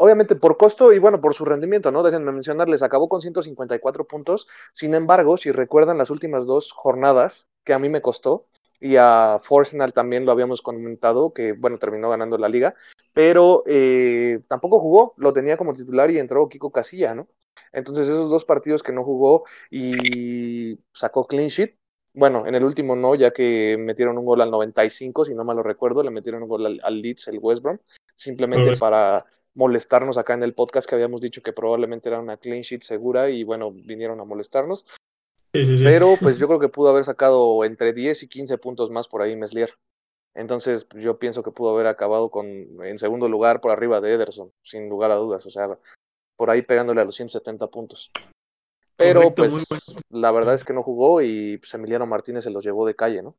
[0.00, 2.04] Obviamente por costo y bueno, por su rendimiento, ¿no?
[2.04, 4.46] Déjenme mencionarles, acabó con 154 puntos.
[4.72, 8.46] Sin embargo, si recuerdan las últimas dos jornadas que a mí me costó,
[8.80, 12.76] y a Forsenal también lo habíamos comentado, que bueno, terminó ganando la liga,
[13.12, 17.26] pero eh, tampoco jugó, lo tenía como titular y entró Kiko Casilla, ¿no?
[17.72, 21.76] Entonces esos dos partidos que no jugó y sacó clean sheet,
[22.14, 25.56] bueno, en el último no, ya que metieron un gol al 95, si no mal
[25.56, 27.78] lo recuerdo, le metieron un gol al, Leeds, el West Brom,
[28.16, 29.26] simplemente para
[29.58, 33.28] molestarnos acá en el podcast que habíamos dicho que probablemente era una clean sheet segura
[33.28, 34.86] y bueno, vinieron a molestarnos.
[35.52, 39.20] Pero pues yo creo que pudo haber sacado entre 10 y 15 puntos más por
[39.20, 39.74] ahí Meslier.
[40.34, 44.52] Entonces yo pienso que pudo haber acabado con en segundo lugar por arriba de Ederson,
[44.62, 45.44] sin lugar a dudas.
[45.44, 45.76] O sea,
[46.36, 48.12] por ahí pegándole a los 170 puntos.
[48.96, 49.64] Pero pues
[50.10, 53.22] la verdad es que no jugó y pues, Emiliano Martínez se los llevó de calle,
[53.22, 53.34] ¿no?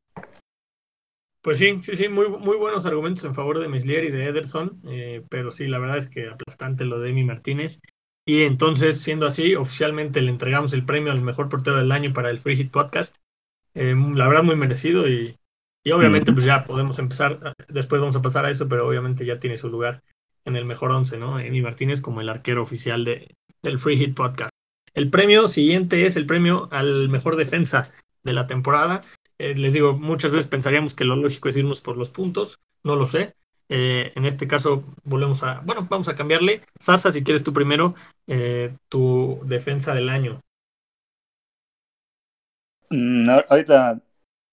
[1.42, 4.80] Pues sí, sí, sí, muy, muy buenos argumentos en favor de Meslier y de Ederson,
[4.88, 7.80] eh, pero sí, la verdad es que aplastante lo de Emi Martínez.
[8.26, 12.30] Y entonces, siendo así, oficialmente le entregamos el premio al mejor portero del año para
[12.30, 13.16] el Free Hit Podcast.
[13.74, 15.36] Eh, la verdad, muy merecido y
[15.84, 19.40] Y obviamente, pues ya podemos empezar, después vamos a pasar a eso, pero obviamente ya
[19.40, 20.02] tiene su lugar
[20.44, 21.38] en el mejor once, ¿no?
[21.40, 23.28] Emi Martínez como el arquero oficial de,
[23.62, 24.50] del Free Hit Podcast.
[24.94, 29.02] El premio siguiente es el premio al mejor defensa de la temporada.
[29.40, 32.94] Eh, les digo, muchas veces pensaríamos que lo lógico es irnos por los puntos, no
[32.94, 33.34] lo sé.
[33.70, 36.62] Eh, en este caso, volvemos a, bueno, vamos a cambiarle.
[36.78, 37.94] Sasa, si quieres tú primero,
[38.26, 40.42] eh, tu defensa del año.
[42.90, 44.02] Mm, ahorita,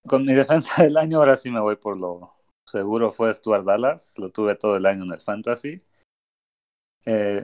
[0.08, 2.32] con mi defensa del año, ahora sí me voy por lo
[2.66, 5.82] seguro, fue Stuart Dallas, lo tuve todo el año en el Fantasy.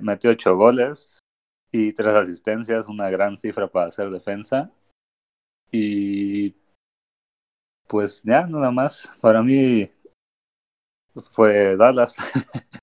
[0.02, 1.20] metió ocho goles,
[1.74, 4.72] y tres asistencias, una gran cifra para hacer defensa.
[5.72, 6.63] Y
[7.94, 9.14] pues ya, nada más.
[9.22, 9.88] Para mí
[11.32, 12.18] fue Dallas.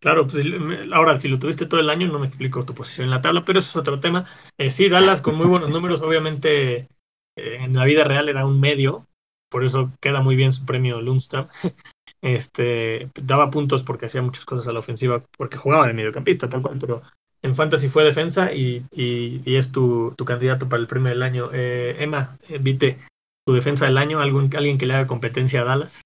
[0.00, 0.46] Claro, pues
[0.92, 3.44] ahora si lo tuviste todo el año no me explico tu posición en la tabla,
[3.44, 4.26] pero eso es otro tema.
[4.56, 6.88] Eh, sí, Dallas con muy buenos números, obviamente
[7.36, 9.08] eh, en la vida real era un medio,
[9.50, 11.48] por eso queda muy bien su premio Lundstrom.
[12.20, 16.62] Este, daba puntos porque hacía muchas cosas a la ofensiva, porque jugaba de mediocampista, tal
[16.62, 17.02] cual, pero
[17.42, 21.50] en Fantasy fue defensa y, y, es tu, tu, candidato para el premio del año.
[21.52, 22.98] Eh, Emma, Vite,
[23.48, 26.02] tu defensa del año, ¿algún, alguien que le haga competencia a Dallas.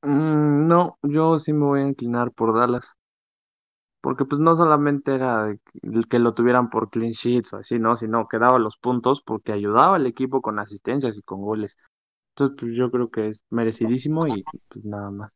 [0.00, 2.94] Mm, no, yo sí me voy a inclinar por Dallas.
[4.00, 7.98] Porque pues no solamente era el que lo tuvieran por clean sheets o así, ¿no?
[7.98, 11.76] Sino que daba los puntos porque ayudaba al equipo con asistencias y con goles.
[12.30, 15.30] Entonces, pues yo creo que es merecidísimo y pues nada más.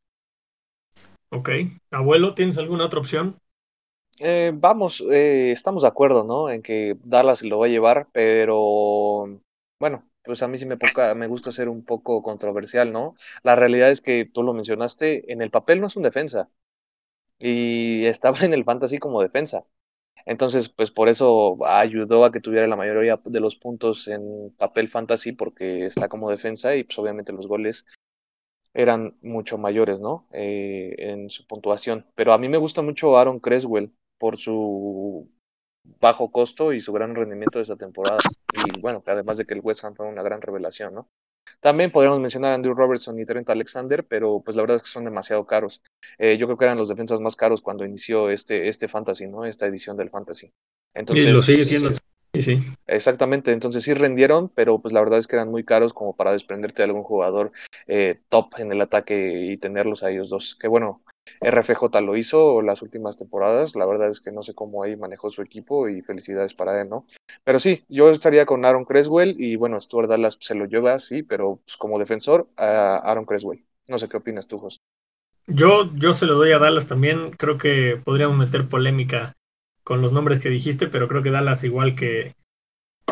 [1.28, 1.50] Ok.
[1.90, 3.38] Abuelo, ¿tienes alguna otra opción?
[4.18, 6.48] Eh, vamos, eh, estamos de acuerdo, ¿no?
[6.48, 9.26] En que Dallas lo va a llevar, pero
[9.78, 10.78] bueno, pues a mí sí me,
[11.16, 13.14] me gusta ser un poco controversial, ¿no?
[13.42, 16.50] La realidad es que tú lo mencionaste, en el papel no es un defensa
[17.38, 19.66] y estaba en el fantasy como defensa.
[20.26, 24.88] Entonces, pues por eso ayudó a que tuviera la mayoría de los puntos en papel
[24.88, 27.86] fantasy porque está como defensa y pues obviamente los goles
[28.74, 30.26] eran mucho mayores, ¿no?
[30.32, 32.06] Eh, en su puntuación.
[32.14, 35.30] Pero a mí me gusta mucho Aaron Creswell por su
[36.00, 38.18] bajo costo y su gran rendimiento de esta temporada.
[38.54, 41.08] Y bueno, además de que el West Ham fue una gran revelación, ¿no?
[41.60, 44.88] También podríamos mencionar a Andrew Robertson y Trent Alexander, pero pues la verdad es que
[44.88, 45.82] son demasiado caros.
[46.18, 49.44] Eh, yo creo que eran los defensas más caros cuando inició este, este Fantasy, ¿no?
[49.44, 50.52] Esta edición del Fantasy.
[50.94, 51.90] Entonces, y lo sigue siendo.
[52.34, 52.62] Sí, sí.
[52.86, 56.32] Exactamente, entonces sí rendieron, pero pues la verdad es que eran muy caros como para
[56.32, 57.52] desprenderte de algún jugador
[57.86, 60.56] eh, top en el ataque y tenerlos a ellos dos.
[60.58, 61.02] Que bueno,
[61.40, 65.30] RFJ lo hizo las últimas temporadas, la verdad es que no sé cómo ahí manejó
[65.30, 67.06] su equipo y felicidades para él, ¿no?
[67.44, 71.22] Pero sí, yo estaría con Aaron Creswell y bueno, Stuart Dallas se lo lleva, sí,
[71.22, 73.64] pero pues, como defensor a Aaron Creswell.
[73.88, 74.78] No sé qué opinas tú, José.
[75.46, 79.32] Yo, yo se lo doy a Dallas también, creo que podríamos meter polémica
[79.82, 82.34] con los nombres que dijiste, pero creo que Dallas igual que,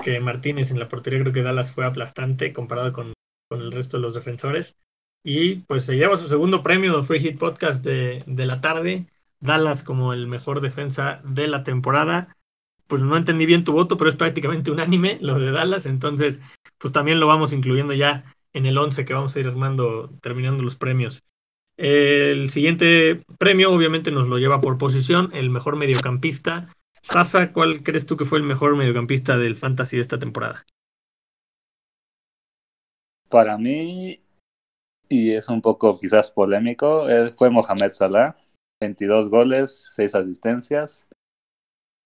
[0.04, 3.12] que Martínez en la portería, creo que Dallas fue aplastante comparado con,
[3.48, 4.76] con el resto de los defensores.
[5.22, 9.06] Y pues se lleva su segundo premio Free Hit Podcast de, de la tarde.
[9.40, 12.36] Dallas como el mejor defensa de la temporada.
[12.86, 15.86] Pues no entendí bien tu voto, pero es prácticamente unánime lo de Dallas.
[15.86, 16.40] Entonces,
[16.78, 20.62] pues también lo vamos incluyendo ya en el 11 que vamos a ir armando, terminando
[20.62, 21.22] los premios.
[21.76, 26.68] El siguiente premio obviamente nos lo lleva por posición, el mejor mediocampista.
[27.02, 30.66] Sasa, ¿cuál crees tú que fue el mejor mediocampista del Fantasy de esta temporada?
[33.30, 34.20] Para mí,
[35.10, 38.36] y es un poco quizás polémico, eh, fue Mohamed Salah,
[38.80, 41.08] 22 goles, 6 asistencias.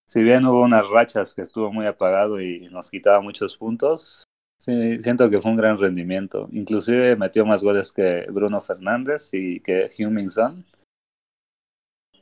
[0.09, 4.24] Si bien hubo unas rachas que estuvo muy apagado y nos quitaba muchos puntos,
[4.59, 6.48] sí, siento que fue un gran rendimiento.
[6.52, 10.64] Inclusive metió más goles que Bruno Fernández y que Heung-Min Son.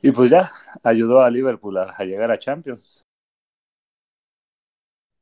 [0.01, 0.51] Y pues ya,
[0.83, 3.03] ayudó a Liverpool a, llegar a Champions.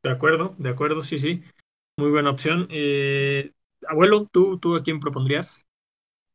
[0.03, 1.43] De acuerdo, de acuerdo, sí, sí.
[1.99, 2.67] Muy buena opción.
[2.71, 3.51] Eh,
[3.87, 5.65] Abuelo, ¿tú, ¿tú a quién propondrías?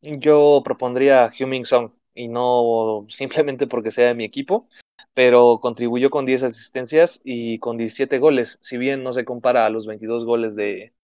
[0.00, 4.68] Yo propondría a Heung-Min Song y no simplemente porque sea de mi equipo,
[5.14, 8.58] pero contribuyó con 10 asistencias y con 17 goles.
[8.60, 10.94] Si bien no se compara a los 22 goles de,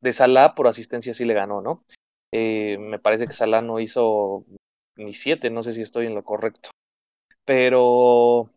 [0.00, 1.84] de Salah, por asistencia sí le ganó, ¿no?
[2.32, 4.44] Eh, me parece que Salah no hizo
[4.96, 6.70] ni 7, no sé si estoy en lo correcto.
[7.44, 8.50] Pero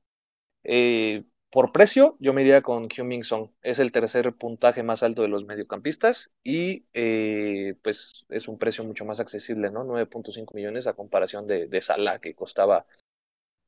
[0.64, 3.50] eh, por precio, yo me iría con Heung-Min Song.
[3.62, 8.84] Es el tercer puntaje más alto de los mediocampistas y eh, pues es un precio
[8.84, 9.86] mucho más accesible, ¿no?
[9.86, 12.86] 9.5 millones a comparación de, de Salah, que costaba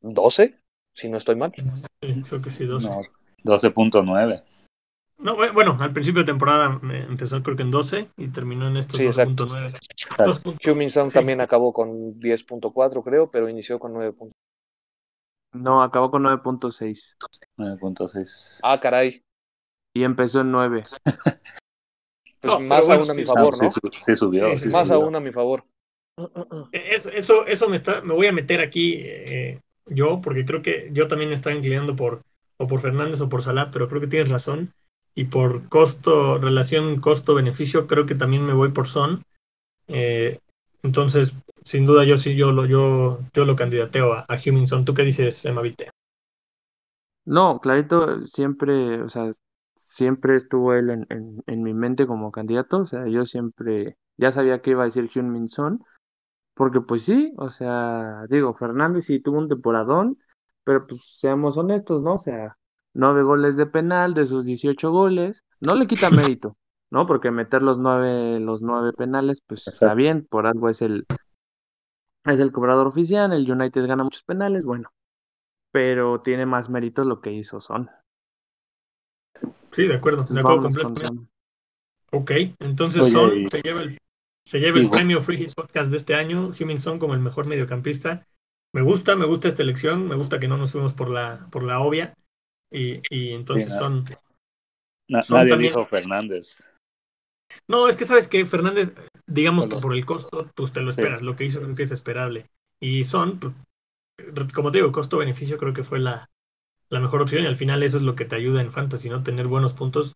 [0.02, 0.60] 12,
[0.94, 1.52] si no estoy mal.
[1.52, 2.90] creo que sí, 12.
[2.90, 3.02] No,
[3.46, 4.44] 12.9.
[5.20, 9.00] No, bueno, al principio de temporada empezó creo que en 12 y terminó en estos
[9.00, 10.58] 2.9.
[10.62, 14.14] Heung-Min Song también acabó con 10.4 creo, pero inició con 9.
[15.60, 17.18] No, acabó con 9.6.
[17.58, 18.60] 9.6.
[18.64, 19.24] Ah, caray.
[19.93, 20.84] Y empezó en 9.
[22.41, 23.70] pues No, más bueno, aún a mi favor, ¿no?
[23.70, 24.51] sí, su- sí subió.
[24.51, 25.01] Sí, sí más subió.
[25.01, 25.64] aún a mi favor.
[26.72, 30.62] Eh, Eso, eso, eso me está, me voy a meter aquí eh, yo, porque creo
[30.62, 32.22] que yo también me estaba inclinando por,
[32.58, 34.72] o por Fernández o por Salah, pero creo que tienes razón.
[35.16, 39.24] Y por costo, relación costo-beneficio, creo que también me voy por Son.
[39.88, 40.39] Eh,
[40.84, 44.86] entonces, sin duda, yo sí, yo lo, yo, yo lo candidateo a, a Huminson.
[44.86, 45.90] ¿Tú qué dices, Emma Vite?
[47.26, 49.30] No, clarito, siempre, o sea,
[49.76, 54.32] siempre estuvo él en, en, en mi mente como candidato, o sea, yo siempre, ya
[54.32, 55.84] sabía que iba a decir Hyun-Min Son,
[56.56, 60.18] porque pues sí, o sea, digo, Fernández sí tuvo un temporadón,
[60.64, 62.16] pero pues seamos honestos, ¿no?
[62.16, 62.58] O sea,
[62.94, 66.58] nueve goles de penal de sus 18 goles, no le quita mérito,
[66.92, 67.06] ¿no?
[67.08, 71.06] Porque meter los nueve, los nueve penales, pues está bien, por algo es el,
[72.26, 74.92] es el cobrador oficial, el United gana muchos penales, bueno,
[75.72, 77.90] pero tiene más méritos lo que hizo Son.
[79.72, 81.06] Sí, de acuerdo, de acuerdo completamente.
[81.08, 81.30] Son.
[82.14, 83.98] Ok, entonces Oye, Son y- se lleva el,
[84.46, 87.48] se lleva el y- premio Free Hit Podcast de este año, Huminson como el mejor
[87.48, 88.26] mediocampista.
[88.74, 91.64] Me gusta, me gusta esta elección, me gusta que no nos fuimos por la, por
[91.64, 92.14] la obvia.
[92.72, 94.04] Y, y entonces Sí, son.
[95.10, 96.58] Na- Son nadie también- dijo Fernández.
[97.68, 98.93] No, es que sabes que Fernández,
[99.26, 101.00] digamos que por el costo, pues te lo Sí.
[101.00, 101.22] esperas.
[101.22, 102.45] Lo que hizo creo que es esperable.
[102.80, 103.54] Y son, pues,
[104.54, 106.30] como te digo, costo-beneficio creo que fue la,
[106.89, 107.43] la mejor opción.
[107.43, 109.24] Y al final eso es lo que te ayuda en Fantasy, ¿no?
[109.24, 110.16] Tener buenos puntos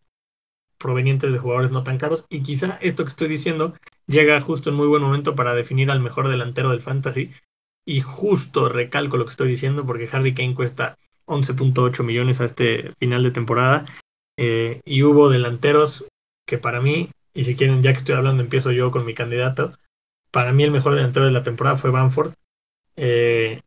[0.77, 2.25] provenientes de jugadores no tan caros.
[2.29, 3.75] Y quizá esto que estoy diciendo
[4.07, 7.31] llega justo en muy buen momento para definir al mejor delantero del Fantasy.
[7.85, 12.93] Y justo recalco lo que estoy diciendo porque Harry Kane cuesta 11.8 millones a este
[12.99, 13.85] final de temporada.
[14.37, 16.05] Eh, y hubo delanteros
[16.47, 19.77] que para mí, y si quieren, ya que estoy hablando, empiezo yo con mi candidato.
[20.31, 22.33] Para mí el mejor delantero de la temporada fue Bamford.
[22.95, 23.61] Eh,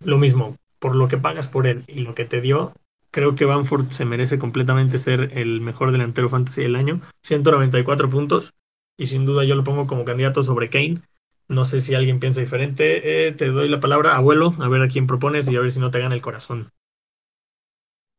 [0.00, 2.72] lo mismo, por lo que pagas por él y lo que te dio,
[3.10, 7.00] creo que Bamford se merece completamente ser el mejor delantero fantasy del año.
[7.22, 8.52] 194 puntos
[8.96, 11.00] y sin duda yo lo pongo como candidato sobre Kane.
[11.48, 13.28] No sé si alguien piensa diferente.
[13.28, 15.80] Eh, te doy la palabra, abuelo, a ver a quién propones y a ver si
[15.80, 16.72] no te gana el corazón.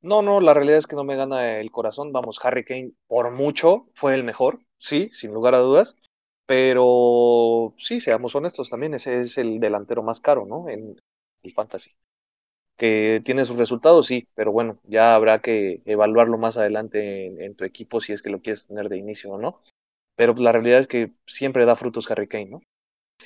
[0.01, 2.13] No, no, la realidad es que no me gana el corazón.
[2.13, 5.97] Vamos, Harry Kane por mucho fue el mejor, sí, sin lugar a dudas.
[6.47, 10.69] Pero sí, seamos honestos, también ese es el delantero más caro, ¿no?
[10.69, 10.95] En
[11.43, 11.91] el fantasy.
[12.77, 17.65] Que tiene sus resultados, sí, pero bueno, ya habrá que evaluarlo más adelante en, tu
[17.65, 19.61] equipo si es que lo quieres tener de inicio o no.
[20.15, 22.61] Pero la realidad es que siempre da frutos Harry Kane, ¿no?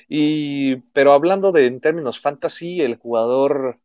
[0.08, 3.80] Y, pero hablando de en términos fantasy, el jugador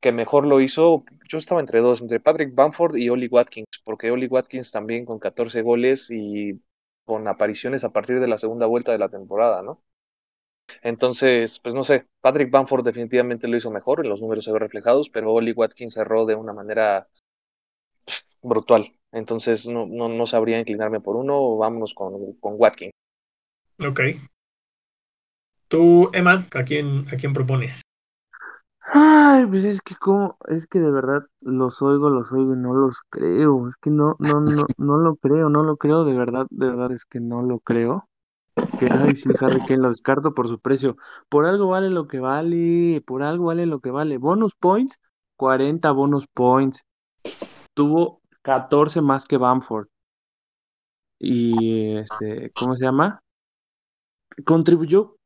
[0.00, 4.10] que mejor lo hizo, yo estaba entre dos, entre Patrick Bamford y Oli Watkins, porque
[4.10, 6.60] Oli Watkins también con 14 goles y
[7.08, 9.82] con apariciones a partir de la segunda vuelta de la temporada, ¿no?
[10.82, 14.58] Entonces, pues no sé, Patrick Bamford definitivamente lo hizo mejor, en los números se ve
[14.58, 17.08] reflejados, pero Oli Watkins cerró de una manera
[18.42, 18.92] brutal.
[19.12, 22.92] Entonces, no, no, no sabría inclinarme por uno, vámonos con, con Watkins.
[23.80, 24.00] Ok.
[25.68, 27.80] Tú, Emma, ¿a quién, a quién propones?
[28.90, 32.72] Ay, pues es que como, es que de verdad los oigo, los oigo y no
[32.72, 33.66] los creo.
[33.68, 36.92] Es que no, no, no, no lo creo, no lo creo, de verdad, de verdad
[36.92, 38.08] es que no lo creo.
[38.80, 40.96] Que, ay, sí, Harry Kane lo descarto por su precio.
[41.28, 44.16] Por algo vale lo que vale, por algo vale lo que vale.
[44.16, 44.98] Bonus points,
[45.36, 46.82] 40 bonus points.
[47.74, 49.88] Tuvo 14 más que Bamford.
[51.18, 53.20] Y este, ¿cómo se llama?
[54.44, 55.16] Contribuyó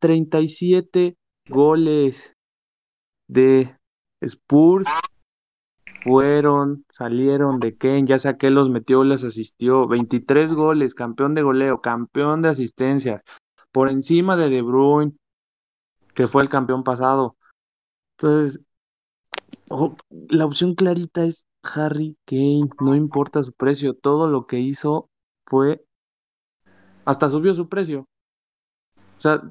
[0.00, 1.16] 37
[1.48, 2.35] goles
[3.28, 3.76] de
[4.20, 4.88] Spurs.
[6.04, 9.88] Fueron, salieron de Kane, ya saqué los metió, les asistió.
[9.88, 13.22] 23 goles, campeón de goleo, campeón de asistencias.
[13.72, 15.16] Por encima de De Bruyne,
[16.14, 17.36] que fue el campeón pasado.
[18.16, 18.62] Entonces,
[19.68, 19.96] oh,
[20.28, 25.10] la opción clarita es Harry Kane, no importa su precio, todo lo que hizo
[25.44, 25.84] fue,
[27.04, 28.06] hasta subió su precio.
[29.18, 29.42] O sea,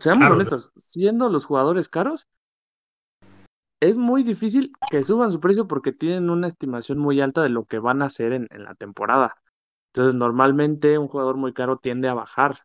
[0.00, 0.34] seamos Claro.
[0.34, 2.26] honestos, siendo los jugadores caros,
[3.80, 7.64] es muy difícil que suban su precio porque tienen una estimación muy alta de lo
[7.64, 9.36] que van a hacer en, en la temporada.
[9.92, 12.58] Entonces, normalmente un jugador muy caro tiende a bajar.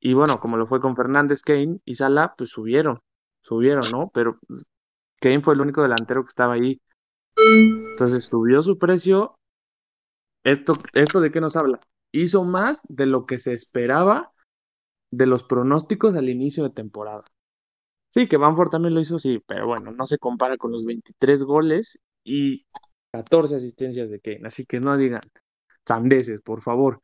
[0.00, 3.00] Y bueno, como lo fue con Fernández, Kane y Salah, pues subieron,
[3.42, 4.10] subieron, ¿no?
[4.14, 4.66] Pero pues,
[5.20, 6.80] Kane fue el único delantero que estaba ahí.
[7.36, 9.38] Entonces subió su precio.
[10.44, 11.80] ¿Esto, esto de qué nos habla?
[12.12, 14.32] Hizo más de lo que se esperaba
[15.10, 17.22] de los pronósticos al inicio de temporada.
[18.10, 21.42] Sí, que Bamford también lo hizo, sí, pero bueno, no se compara con los 23
[21.42, 22.64] goles y
[23.12, 24.42] 14 asistencias de Kane.
[24.44, 25.20] Así que no digan
[25.86, 27.00] sandeces, por favor.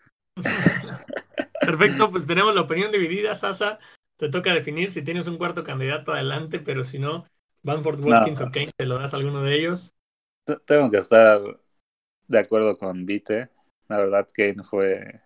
[1.60, 3.78] Perfecto, pues tenemos la opinión dividida, Sasa.
[4.16, 7.26] Te toca definir si tienes un cuarto candidato adelante, pero si no,
[7.62, 8.46] Bamford, Watkins No.
[8.46, 9.92] o Kane, te lo das a alguno de ellos.
[10.44, 11.40] T- Tengo que estar
[12.28, 13.50] de acuerdo con Vite.
[13.88, 15.20] La verdad, Kane fue.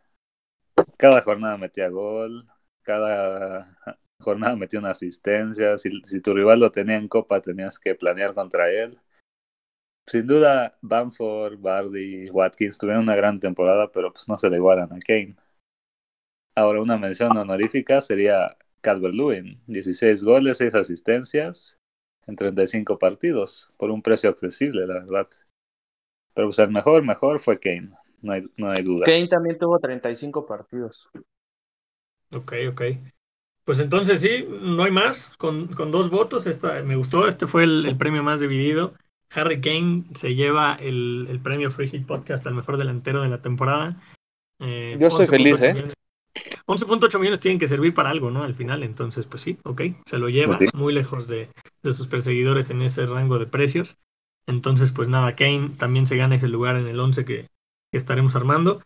[0.97, 2.47] Cada jornada metía gol,
[2.83, 3.79] cada
[4.21, 5.79] jornada metía una asistencia.
[5.79, 8.99] Si, si tu rival lo tenía en Copa, tenías que planear contra él.
[10.07, 14.93] Sin duda, Bamford, Bardi, Watkins tuvieron una gran temporada, pero pues no se le igualan
[14.93, 15.37] a Kane.
[16.55, 21.79] Ahora, una mención honorífica sería Calvert-Lewin, 16 goles, 6 asistencias
[22.27, 25.29] en 35 partidos, por un precio accesible, la verdad.
[26.35, 27.91] Pero pues el mejor, mejor fue Kane,
[28.23, 29.05] no hay, no hay duda.
[29.05, 31.11] Kane también tuvo 35 partidos.
[32.33, 32.83] Ok, ok.
[33.69, 37.64] Pues entonces sí, no hay más, con, con dos votos, esta, me gustó, este fue
[37.64, 38.95] el, el, premio más dividido.
[39.35, 43.43] Harry Kane se lleva el, el premio Free Hit Podcast al mejor delantero de la
[43.43, 43.95] temporada.
[44.59, 45.75] Eh, Yo estoy feliz, ¿eh?
[45.75, 45.95] Millones.
[46.64, 48.43] 11.8 millones tienen que servir para algo, ¿no?
[48.43, 51.51] Al final, entonces, pues sí, ok, se lo lleva Pues muy lejos de,
[51.83, 53.99] de, sus perseguidores en ese rango de precios.
[54.47, 57.49] Entonces, pues nada, Kane también se gana ese lugar en el 11 que,
[57.93, 58.81] que estaremos armando.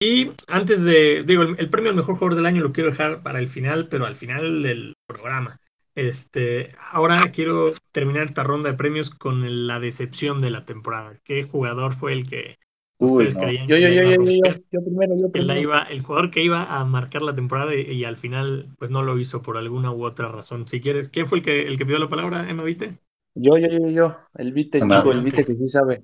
[0.00, 3.22] Y antes de, digo, el, el, premio al mejor jugador del año lo quiero dejar
[3.22, 5.60] para el final, pero al final del programa.
[5.96, 11.18] Este, ahora quiero terminar esta ronda de premios con la decepción de la temporada.
[11.24, 12.56] ¿Qué jugador fue el que
[13.00, 13.52] Uy, no.
[13.52, 15.60] yo, yo, yo, yo, yo, yo, yo, primero, yo primero.
[15.60, 19.02] iba, el jugador que iba a marcar la temporada y, y, al final pues no
[19.02, 20.66] lo hizo por alguna u otra razón.
[20.66, 22.98] Si quieres, ¿quién fue el que el que pidió la palabra, Emma Vite?
[23.34, 24.98] Yo, yo, yo, yo, el Vite, Emma.
[24.98, 26.02] chico, el Vite que sí sabe.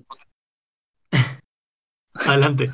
[2.13, 2.69] Adelante.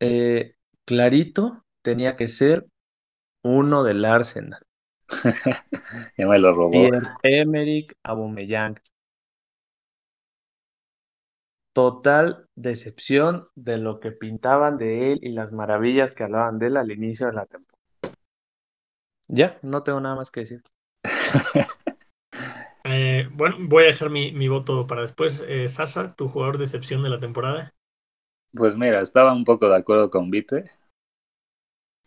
[0.00, 2.66] Eh, clarito tenía que ser
[3.42, 4.62] uno del Arsenal.
[6.18, 6.88] ya me lo robó.
[7.22, 8.76] Emerick Aubameyang.
[11.72, 16.76] Total decepción de lo que pintaban de él y las maravillas que hablaban de él
[16.76, 17.78] al inicio de la temporada.
[19.28, 20.62] Ya, no tengo nada más que decir.
[22.84, 25.44] eh, bueno, voy a dejar mi, mi voto para después.
[25.46, 27.74] Eh, Sasa, tu jugador de excepción de la temporada.
[28.54, 30.70] Pues mira, estaba un poco de acuerdo con Vite.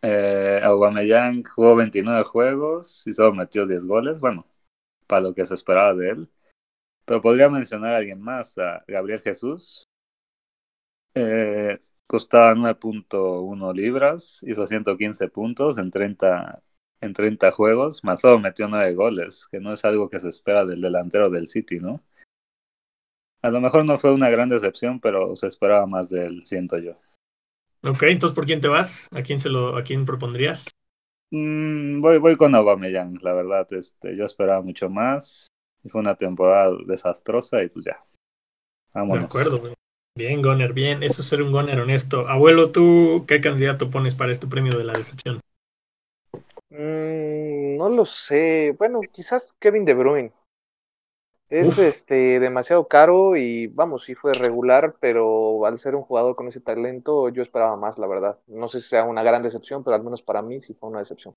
[0.03, 4.19] Eh, Aubameyang jugó 29 juegos y solo metió 10 goles.
[4.19, 4.45] Bueno,
[5.07, 6.29] para lo que se esperaba de él.
[7.05, 9.85] Pero podría mencionar a alguien más, a Gabriel Jesús.
[11.13, 16.61] Eh, costaba 9.1 libras, hizo 115 puntos en 30,
[17.01, 20.65] en 30 juegos, más solo metió 9 goles, que no es algo que se espera
[20.65, 22.01] del delantero del City, ¿no?
[23.41, 26.77] A lo mejor no fue una gran decepción, pero se esperaba más de él, siento
[26.77, 26.93] yo.
[27.83, 29.07] Ok, entonces ¿por quién te vas?
[29.11, 30.67] ¿A quién se lo, a quién propondrías?
[31.31, 35.47] Mm, voy, voy con Aubameyang, la verdad, este, yo esperaba mucho más.
[35.83, 38.03] Y fue una temporada desastrosa y pues ya.
[38.93, 39.21] Vámonos.
[39.21, 39.73] De acuerdo,
[40.15, 41.01] bien, Goner, bien.
[41.01, 42.27] Eso es ser un Goner honesto.
[42.27, 45.39] Abuelo, ¿tú qué candidato pones para este premio de la decepción?
[46.69, 48.75] Mm, no lo sé.
[48.77, 50.31] Bueno, quizás Kevin De Bruyne.
[51.51, 51.79] Es Uf.
[51.79, 56.61] este demasiado caro y vamos, sí fue regular, pero al ser un jugador con ese
[56.61, 58.39] talento, yo esperaba más, la verdad.
[58.47, 60.99] No sé si sea una gran decepción, pero al menos para mí sí fue una
[60.99, 61.35] decepción.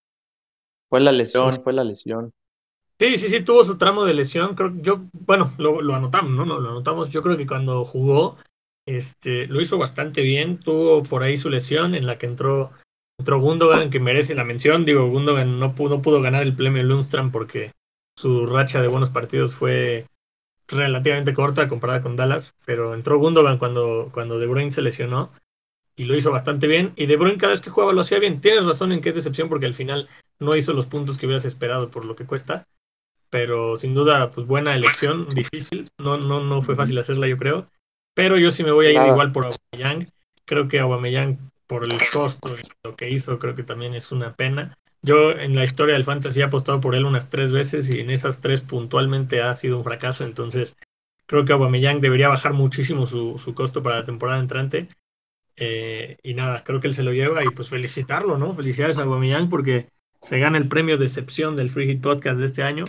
[0.89, 2.33] Fue la lesión, fue la lesión.
[2.97, 4.55] Sí, sí, sí, tuvo su tramo de lesión.
[4.55, 6.45] Creo yo, bueno, lo, lo anotamos, ¿no?
[6.45, 7.11] Lo, lo, anotamos.
[7.11, 8.39] Yo creo que cuando jugó,
[8.87, 10.61] este, lo hizo bastante bien.
[10.61, 12.71] Tuvo por ahí su lesión en la que entró,
[13.19, 14.85] entró Gundogan, que merece la mención.
[14.85, 17.73] Digo, Gundogan no pudo, no pudo ganar el premio Lundstram porque
[18.17, 20.07] su racha de buenos partidos fue
[20.69, 25.31] relativamente corta comparada con Dallas, pero entró Gundogan cuando, cuando De Bruyne se lesionó
[25.97, 26.93] y lo hizo bastante bien.
[26.97, 28.41] Y De Bruyne cada vez que jugaba lo hacía bien.
[28.41, 30.09] Tienes razón en que es decepción porque al final
[30.39, 32.67] no hizo los puntos que hubieras esperado por lo que cuesta
[33.35, 37.69] pero sin duda, pues buena elección, difícil, no, no, no fue fácil hacerla, yo creo,
[38.15, 40.09] pero yo sí me voy a ir igual por Aubameyang,
[40.45, 44.37] creo que Aubameyang por el costo de lo que hizo, creo que también es una
[44.37, 44.79] pena.
[45.05, 48.09] Yo en la historia del fantasy he apostado por él unas tres veces y en
[48.09, 50.79] esas tres puntualmente ha sido un fracaso, entonces
[51.27, 54.89] creo que Aubameyang debería bajar muchísimo su, su costo para la temporada entrante.
[55.57, 58.55] Eh, y nada, creo que él se lo lleva y pues felicitarlo, ¿no?
[58.55, 59.89] Felicidades a Aubameyang porque
[60.23, 62.87] se gana el premio de excepción del Free Hit Podcast de este año.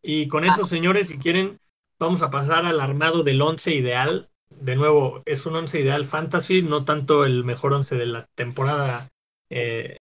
[0.00, 1.60] Y con eso, señores, si quieren,
[1.98, 4.30] vamos a pasar al armado del once ideal.
[4.48, 9.10] De nuevo, es un once ideal fantasy, no tanto el mejor once de la temporada,
[9.50, 9.98] eh,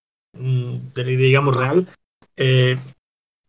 [0.95, 1.87] digamos, real.
[2.37, 2.77] Eh,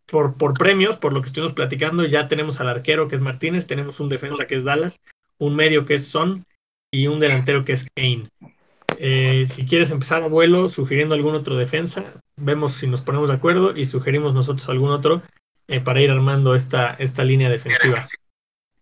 [0.06, 3.66] por, por premios, por lo que estuvimos platicando, ya tenemos al arquero que es Martínez,
[3.66, 5.00] tenemos un defensa que es Dallas,
[5.38, 6.46] un medio que es Son
[6.92, 8.28] y un delantero que es Kane.
[8.98, 12.04] Eh, si quieres empezar a vuelo sugiriendo algún otro defensa,
[12.36, 15.22] vemos si nos ponemos de acuerdo y sugerimos nosotros algún otro
[15.68, 18.04] eh, para ir armando esta, esta línea defensiva.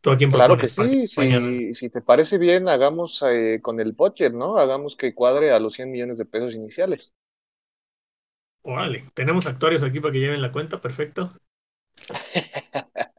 [0.01, 3.93] ¿Tú a quién claro que sí, si, si, te parece bien, hagamos eh, con el
[3.93, 4.59] budget, ¿no?
[4.59, 7.15] Hagamos que cuadre a los 100 millones de pesos iniciales.
[8.67, 11.33] Órale, tenemos actuarios aquí para que lleven la cuenta, perfecto.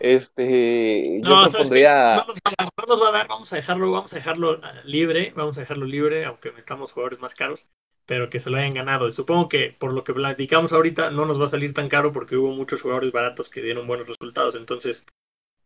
[0.00, 2.16] Este, yo No, propondría.
[2.16, 4.16] No nos va a dar, no nos va a dar, vamos a dejarlo, vamos a
[4.16, 7.66] dejarlo ah, libre, vamos a dejarlo libre, aunque metamos jugadores más caros,
[8.04, 9.08] pero que se lo hayan ganado.
[9.08, 12.12] Y supongo que por lo que platicamos ahorita no nos va a salir tan caro
[12.12, 14.56] porque hubo muchos jugadores baratos que dieron buenos resultados.
[14.56, 15.06] Entonces,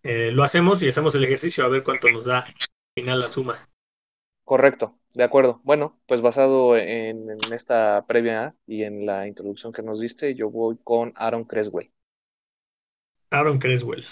[0.04, 2.54] eh, lo hacemos y hacemos el ejercicio a ver cuánto nos da al
[2.94, 3.69] final la suma.
[4.50, 5.60] Correcto, de acuerdo.
[5.62, 10.50] Bueno, pues basado en, en esta previa y en la introducción que nos diste, yo
[10.50, 11.92] voy con Aaron Creswell.
[13.30, 14.04] Aaron Creswell.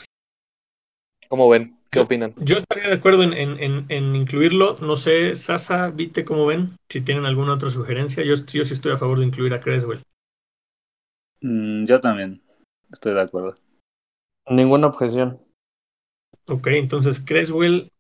[1.29, 1.77] ¿Cómo ven?
[1.91, 2.37] ¿Qué Yo- opinan?
[2.37, 4.77] Yo estaría de acuerdo en, en- en- en incluirlo.
[4.81, 6.71] No sé, Sasa, Vite, ¿cómo ven?
[6.89, 10.05] Si tienen alguna otra sugerencia, yo, yo sí estoy a favor de incluir a Creswell.
[11.41, 12.41] Mm, yo también
[12.93, 13.59] estoy de acuerdo.
[14.49, 15.43] Ninguna objeción.
[16.47, 17.91] Ok, entonces Creswell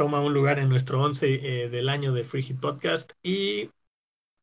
[0.00, 1.26] toma un lugar en nuestro 11
[1.64, 3.68] eh, del año de Free Hit Podcast y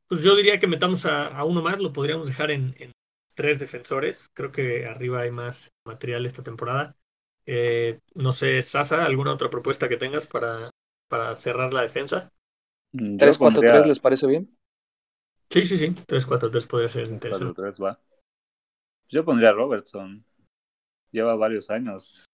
[0.08, 2.92] pues yo diría que metamos a, a uno más, lo podríamos dejar en, en
[3.34, 4.30] tres defensores.
[4.36, 6.96] Creo que arriba hay más material esta temporada.
[7.48, 10.70] Eh, no sé, Sasa, ¿alguna otra propuesta que tengas para,
[11.08, 12.30] para cerrar la defensa?
[12.92, 14.56] Mm, Yo 3-4-3, pondría ¿les parece bien?
[15.50, 17.60] Sí, sí, sí, 3-4-3 podría ser interesante.
[17.64, 18.00] 4-3, va.
[19.10, 20.24] Yo pondría a Robertson.
[21.12, 22.26] Lleva varios años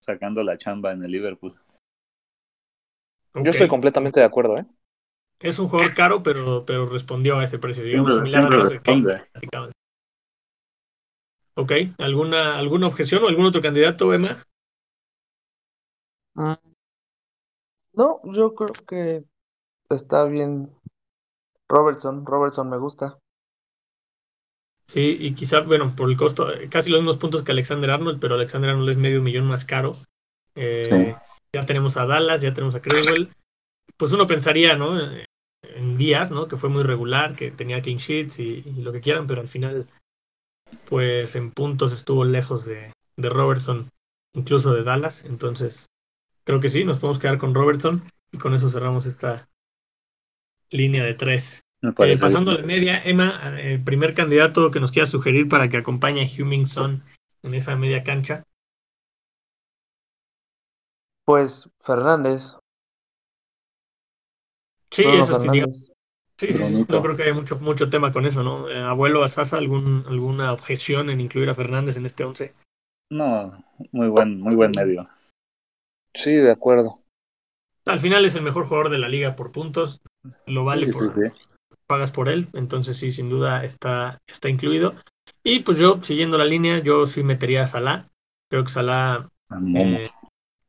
[0.00, 1.54] sacando la chamba en el Liverpool.
[3.34, 4.66] Yo estoy completamente de acuerdo, ¿eh?
[5.40, 8.58] Es un jugador caro, pero, pero respondió a ese precio, digamos, Siempre- similar al siempre
[8.58, 8.96] caso de Kane.
[9.08, 9.24] responde.
[9.24, 9.72] que platicaban.
[11.54, 14.28] Ok, ¿alguna, ¿alguna objeción o algún otro candidato, Emma?
[16.34, 16.54] Mm.
[17.94, 19.24] No, yo creo que
[19.90, 20.70] está bien.
[21.68, 23.18] Robertson, Robertson me gusta.
[24.86, 28.34] Sí, y quizá, bueno, por el costo, casi los mismos puntos que Alexander Arnold, pero
[28.34, 29.96] Alexander Arnold es medio millón más caro.
[30.54, 31.14] Eh, Sí.
[31.54, 33.28] Ya tenemos a Dallas, ya tenemos a Creswell.
[33.96, 34.98] Pues uno pensaría, ¿no?
[34.98, 35.26] Eh,
[35.62, 36.46] En Díaz, ¿no?
[36.46, 39.48] Que fue muy regular, que tenía clean sheets y, y lo que quieran, pero al
[39.48, 39.86] final,
[40.88, 43.88] pues en puntos estuvo lejos de, de Robertson,
[44.34, 45.24] incluso de Dallas.
[45.24, 45.86] Entonces,
[46.44, 49.46] creo que sí, nos podemos quedar con Robertson y con eso cerramos esta
[50.70, 51.60] línea de tres.
[51.82, 55.68] Eh, pasando a la media, Emma, eh, el primer candidato que nos quiera sugerir para
[55.68, 57.02] que acompañe a Huming Son
[57.42, 58.44] en esa media cancha.
[61.24, 62.56] Pues Fernández,
[64.90, 65.92] Sí, Bruno eso es que Fernández.
[66.36, 66.96] sí, sí, sí, Brunito.
[66.96, 68.68] no creo que haya mucho, mucho tema con eso, ¿no?
[68.68, 72.54] Eh, abuelo Asasa, algún, ¿alguna objeción en incluir a Fernández en este 11?
[73.10, 75.08] No, muy buen, muy buen medio.
[76.14, 76.96] Sí, de acuerdo.
[77.86, 80.02] Al final es el mejor jugador de la liga por puntos,
[80.46, 81.76] lo vale Sí, por, sí, sí.
[81.86, 84.94] pagas por él, entonces sí, sin duda está, está incluido.
[85.42, 88.08] Y pues yo, siguiendo la línea, yo sí metería a Salah.
[88.50, 89.28] Creo que Salah.
[89.74, 90.08] Eh,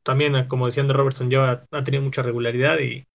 [0.04, 3.06] también, eh, como decían de Robertson, ya ha tenido mucha regularidad y,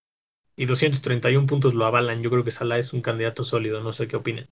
[0.58, 2.22] y 231 puntos lo avalan.
[2.22, 4.50] Yo creo que Salah es un candidato sólido, no sé qué opinen.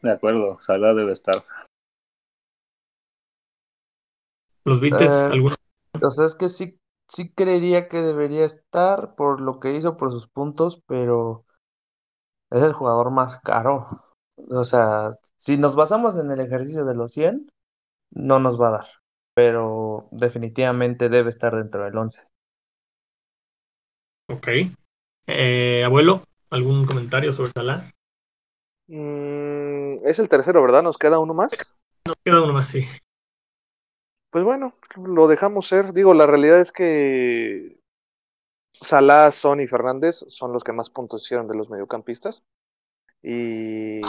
[0.00, 1.44] De acuerdo, Salah debe estar.
[4.64, 5.12] ¿Los Vites?
[5.12, 5.56] Eh, ¿Alguno?
[6.00, 10.12] O sea, es que sí, sí creería que debería estar por lo que hizo, por
[10.12, 11.44] sus puntos, pero
[12.50, 14.04] es el jugador más caro.
[14.50, 17.50] O sea, si nos basamos en el ejercicio de los 100,
[18.10, 18.86] no nos va a dar,
[19.38, 22.26] pero definitivamente debe estar dentro del 11.
[24.28, 24.48] Ok.
[25.28, 27.88] Eh, abuelo, ¿algún comentario sobre Salah?
[28.88, 30.82] Mm, es el tercero, ¿verdad?
[30.82, 31.72] ¿Nos queda uno más?
[32.04, 32.82] Nos queda uno más, sí.
[34.30, 35.92] Pues bueno, lo dejamos ser.
[35.92, 37.78] Digo, la realidad es que
[38.72, 42.44] Salah, Son y Fernández son los que más puntos hicieron de los mediocampistas.
[43.22, 44.00] Y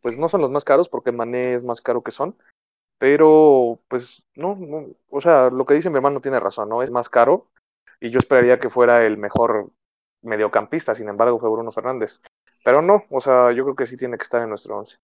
[0.00, 2.34] pues no son los más caros porque Mané es más caro que Son.
[3.00, 6.82] Pero pues no, no, o sea, lo que dice mi hermano tiene razón, ¿no?
[6.82, 7.46] Es más caro.
[7.98, 9.70] Y yo esperaría que fuera el mejor
[10.20, 12.20] mediocampista, sin embargo fue Bruno Fernández.
[12.62, 14.98] Pero no, o sea, yo creo que sí tiene que estar en nuestro once.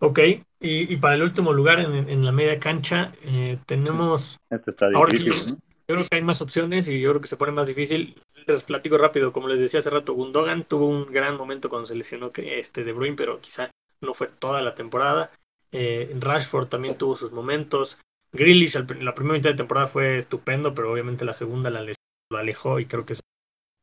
[0.00, 0.18] Ok.
[0.18, 4.86] Y, y para el último lugar en, en la media cancha, eh, tenemos Este está
[4.92, 5.58] Ahora sí, difícil, ¿no?
[5.86, 8.20] Yo creo que hay más opciones y yo creo que se pone más difícil.
[8.48, 11.94] Les platico rápido, como les decía hace rato, Gundogan tuvo un gran momento cuando se
[11.94, 15.30] lesionó que este De Bruyne, pero quizá no fue toda la temporada.
[15.76, 17.98] Eh, Rashford también tuvo sus momentos.
[18.32, 22.78] Grealish, la primera mitad de temporada fue estupendo, pero obviamente la segunda la lo alejó
[22.80, 23.20] y creo que es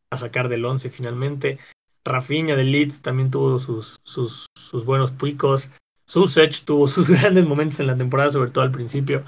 [0.09, 1.59] a sacar del 11 finalmente.
[2.05, 5.69] Rafinha de Leeds también tuvo sus, sus, sus buenos picos.
[6.05, 9.23] Susech tuvo sus grandes momentos en la temporada, sobre todo al principio.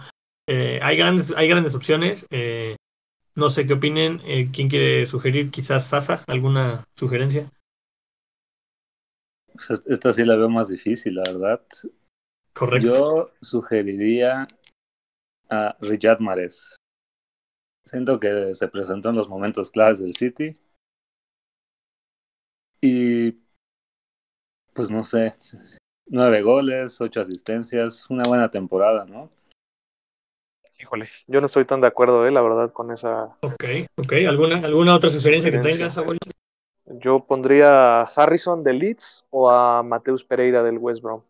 [0.47, 2.25] Eh, hay, grandes, hay grandes opciones.
[2.31, 2.75] eh,
[3.35, 4.21] no sé qué opinen.
[4.25, 5.51] eh, ¿Quién quiere sugerir?
[5.51, 7.49] Quizás Sasa, ¿alguna sugerencia?
[9.53, 11.61] Pues es- esta sí la veo más difícil, la verdad.
[12.53, 12.93] Correcto.
[12.93, 14.47] Yo sugeriría
[15.49, 16.75] a Riyad Mahrez.
[17.85, 20.59] Siento que se presentó en los momentos claves del City.
[22.81, 23.31] Y
[24.73, 25.31] pues no sé,
[26.07, 29.29] Nueve goles, ocho asistencias, una buena temporada, ¿no?
[30.79, 33.25] Híjole, yo no estoy tan de acuerdo, eh, la verdad, con esa.
[33.41, 33.63] Ok,
[33.95, 34.13] ok.
[34.27, 36.19] ¿Alguna, alguna otra sugerencia que tengas, abuelo?
[36.85, 41.21] Yo pondría a Harrison de Leeds o a Mateus Pereira del West Brom.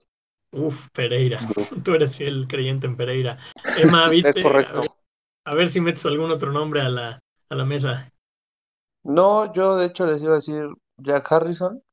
[0.54, 1.40] Uf, Pereira.
[1.84, 3.40] Tú eres el creyente en Pereira.
[3.76, 4.30] Emma, ¿viste?
[4.30, 4.82] Es correcto.
[4.82, 4.92] A ver,
[5.46, 8.10] a ver si metes algún otro nombre a la, a la mesa.
[9.04, 11.84] No, yo de hecho les iba a decir Jack Harrison.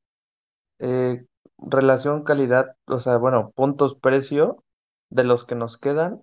[0.80, 1.26] Eh,
[1.58, 4.64] relación calidad, o sea, bueno, puntos precio
[5.10, 6.22] de los que nos quedan.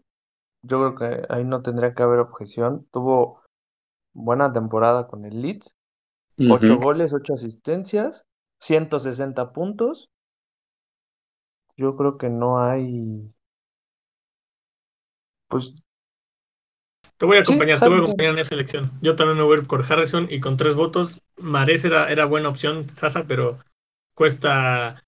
[0.63, 2.87] Yo creo que ahí no tendría que haber objeción.
[2.91, 3.41] Tuvo
[4.13, 5.75] buena temporada con el Leeds.
[6.49, 6.83] Ocho Ujú.
[6.83, 8.25] goles, ocho asistencias,
[8.61, 10.09] 160 puntos.
[11.77, 13.31] Yo creo que no hay.
[15.49, 15.73] Pues
[17.17, 18.91] Te voy a Sí, acompañar, te voy a acompañar en esa elección.
[19.01, 21.23] Yo también me voy a ir por Harrison y con tres votos.
[21.37, 23.59] Mares era, era buena opción, Sasa, pero
[24.15, 25.03] cuesta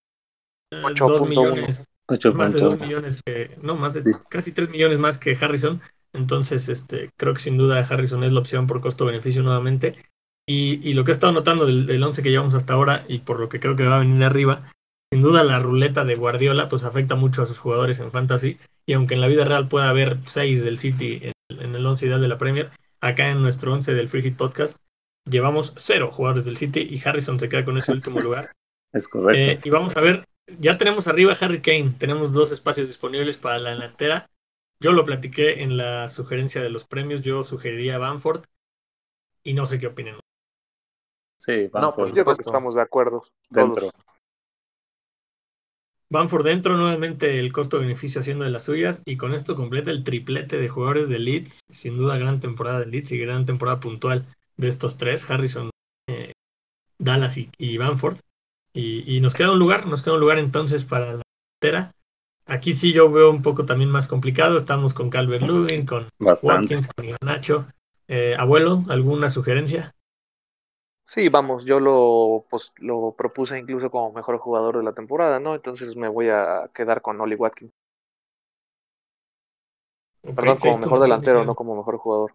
[0.72, 1.20] eh, 8.1.
[1.20, 2.80] dos millones, Ocho más de puntos.
[2.80, 4.12] dos millones que, no, más de Sí.
[4.30, 5.82] casi tres millones más que Harrison.
[6.14, 9.98] Entonces, este, creo que sin duda Harrison es la opción por costo-beneficio nuevamente.
[10.48, 13.20] Y, y lo que he estado notando del, del 11 que llevamos hasta ahora y
[13.20, 14.64] por lo que creo que va a venir arriba,
[15.12, 18.94] sin duda la ruleta de Guardiola pues afecta mucho a sus jugadores en fantasy y
[18.94, 22.22] aunque en la vida real pueda haber seis del City en, en el 11 ideal
[22.22, 24.78] de la Premier, acá en nuestro 11 del Free Hit Podcast
[25.30, 28.52] llevamos cero jugadores del City y Harrison se queda con ese último lugar.
[28.92, 29.42] Es correcto.
[29.42, 30.26] Eh, y vamos a ver,
[30.60, 34.30] ya tenemos arriba a Harry Kane, tenemos dos espacios disponibles para la delantera.
[34.82, 38.46] Yo lo platiqué en la sugerencia de los premios, yo sugeriría a Bamford
[39.44, 40.16] y no sé qué opinen.
[41.38, 43.24] sí, No, Bamford por Yo creo que estamos de acuerdo.
[43.50, 43.90] dentro.
[43.90, 43.94] Todos.
[46.12, 50.58] Bamford dentro, nuevamente el costo-beneficio haciendo de las suyas y con esto completa el triplete
[50.58, 51.62] de jugadores de Leeds.
[51.72, 54.26] Sin duda, gran temporada de Leeds y gran temporada puntual
[54.58, 55.70] de estos tres, Harrison,
[56.08, 56.32] eh,
[56.98, 58.18] Dallas y, y Bamford.
[58.74, 61.22] Y, y nos queda un lugar, nos queda un lugar entonces para la
[61.62, 61.92] delantera.
[62.46, 64.58] Aquí sí yo veo un poco también más complicado.
[64.58, 66.76] Estamos con Calvert Lewin, con Bastante.
[66.76, 67.68] Watkins, con Nacho.
[68.08, 69.94] Eh, abuelo, ¿alguna sugerencia?
[71.10, 75.56] Sí, vamos, yo lo, pues, lo propuse incluso como mejor jugador de la temporada, ¿no?
[75.56, 77.74] Entonces me voy a quedar con Oli Watkins.
[80.36, 81.46] Perdón, como 6.3 mejor delantero, millones.
[81.46, 82.34] no como mejor jugador.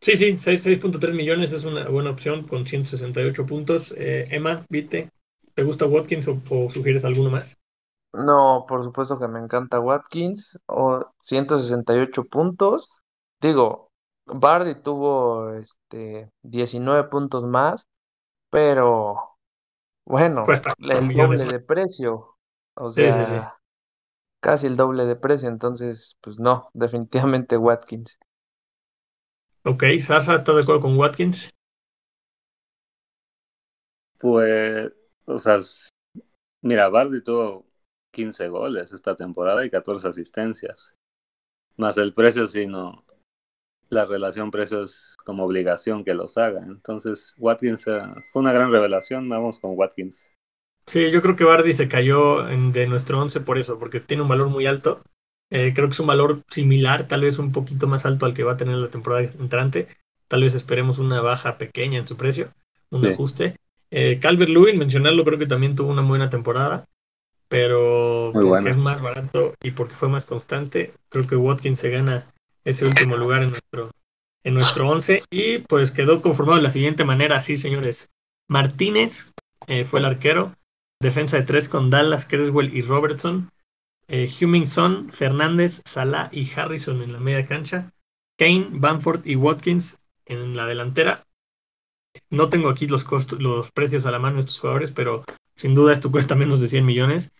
[0.00, 3.92] Sí, sí, 6 6.3 millones es una buena opción con 168 puntos.
[3.96, 5.10] Eh, Emma, ¿viste?
[5.54, 7.56] ¿Te gusta Watkins o, o sugieres alguno más?
[8.12, 12.90] No, por supuesto que me encanta Watkins, o 168 puntos.
[13.40, 13.83] Digo,
[14.26, 17.88] Bardi tuvo este 19 puntos más,
[18.50, 19.38] pero
[20.06, 22.38] bueno, Cuesta el 4 millones doble de precio,
[22.76, 23.50] o Sí, sí, sea, sí.
[24.40, 28.18] casi el doble de precio, entonces, pues no, definitivamente Watkins.
[29.64, 31.50] Ok, Sasa, ¿estás de acuerdo con Watkins?
[34.18, 34.92] Pues,
[35.26, 35.58] o sea,
[36.62, 37.66] mira, Bardi tuvo
[38.10, 40.94] 15 goles esta temporada y 14 asistencias.
[41.76, 43.04] Más el precio, sí, no.
[43.90, 46.62] La relación precio es como obligación que los haga.
[46.66, 48.00] Entonces, Watkins eh,
[48.32, 49.28] fue una gran revelación.
[49.28, 50.30] Vamos con Watkins.
[50.86, 54.22] Sí, yo creo que Bardi se cayó en- de nuestro 11 por eso, porque tiene
[54.22, 55.02] un valor muy alto.
[55.50, 58.42] Eh, creo que es un valor similar, tal vez un poquito más alto al que
[58.44, 59.88] va a tener la temporada entrante.
[60.28, 62.50] Tal vez esperemos una baja pequeña en su precio,
[62.90, 63.08] un Sí.
[63.08, 63.56] ajuste.
[63.90, 66.84] Eh, Calvert Lewin, mencionarlo, creo que también tuvo una buena temporada,
[67.48, 72.26] pero porque es más barato y porque fue más constante, creo que Watkins se gana
[72.64, 73.90] ese último lugar en nuestro,
[74.42, 78.10] en nuestro 11 y pues quedó conformado de la siguiente manera, sí, señores.
[78.48, 79.32] Martínez
[79.66, 80.54] eh, fue el arquero,
[81.00, 83.50] defensa de tres con Dallas, Creswell y Robertson.
[84.06, 87.92] Eh, Hummingson, Fernández, Salah y Harrison en la media cancha.
[88.38, 91.22] Kane, Bamford y Watkins en la delantera.
[92.30, 95.24] No tengo aquí los costos, los precios a la mano de estos jugadores, pero
[95.56, 97.32] sin duda esto cuesta menos de 100 millones.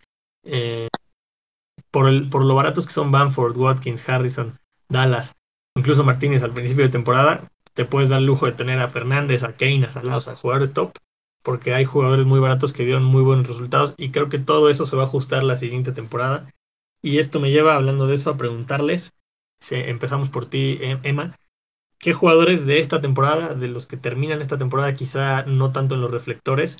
[0.43, 0.87] Eh,
[1.91, 4.59] por, el, por lo baratos que son Bamford, Watkins, Harrison,
[4.89, 5.33] Dallas,
[5.75, 9.43] incluso Martínez al principio de temporada, te puedes dar el lujo de tener a Fernández,
[9.43, 10.93] a Kane, a Salah, sea, jugadores top,
[11.43, 14.85] porque hay jugadores muy baratos que dieron muy buenos resultados y creo que todo eso
[14.85, 16.49] se va a ajustar la siguiente temporada.
[17.01, 19.11] Y esto me lleva, hablando de eso, a preguntarles,
[19.59, 21.31] si empezamos por ti, Em- Emma,
[21.99, 26.01] ¿qué jugadores de esta temporada, de los que terminan esta temporada, quizá no tanto en
[26.01, 26.77] los reflectores,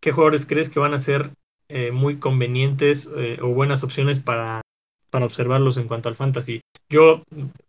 [0.00, 1.34] qué jugadores crees que van a ser
[1.68, 4.62] eh, muy convenientes eh, o buenas opciones para,
[5.14, 6.60] para observarlos en cuanto al fantasy?
[6.88, 7.22] Yo,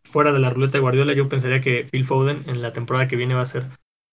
[0.04, 3.16] fuera de la ruleta de Guardiola, yo pensaría que Phil Foden en la temporada que
[3.16, 3.68] viene va a ser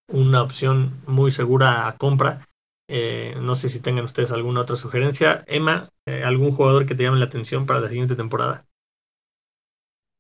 [0.07, 2.47] una opción muy segura a compra.
[2.91, 5.45] Eh, no sé si tengan ustedes alguna otra sugerencia.
[5.47, 8.67] Emma, eh, ¿algún jugador que te llame la atención para la siguiente temporada?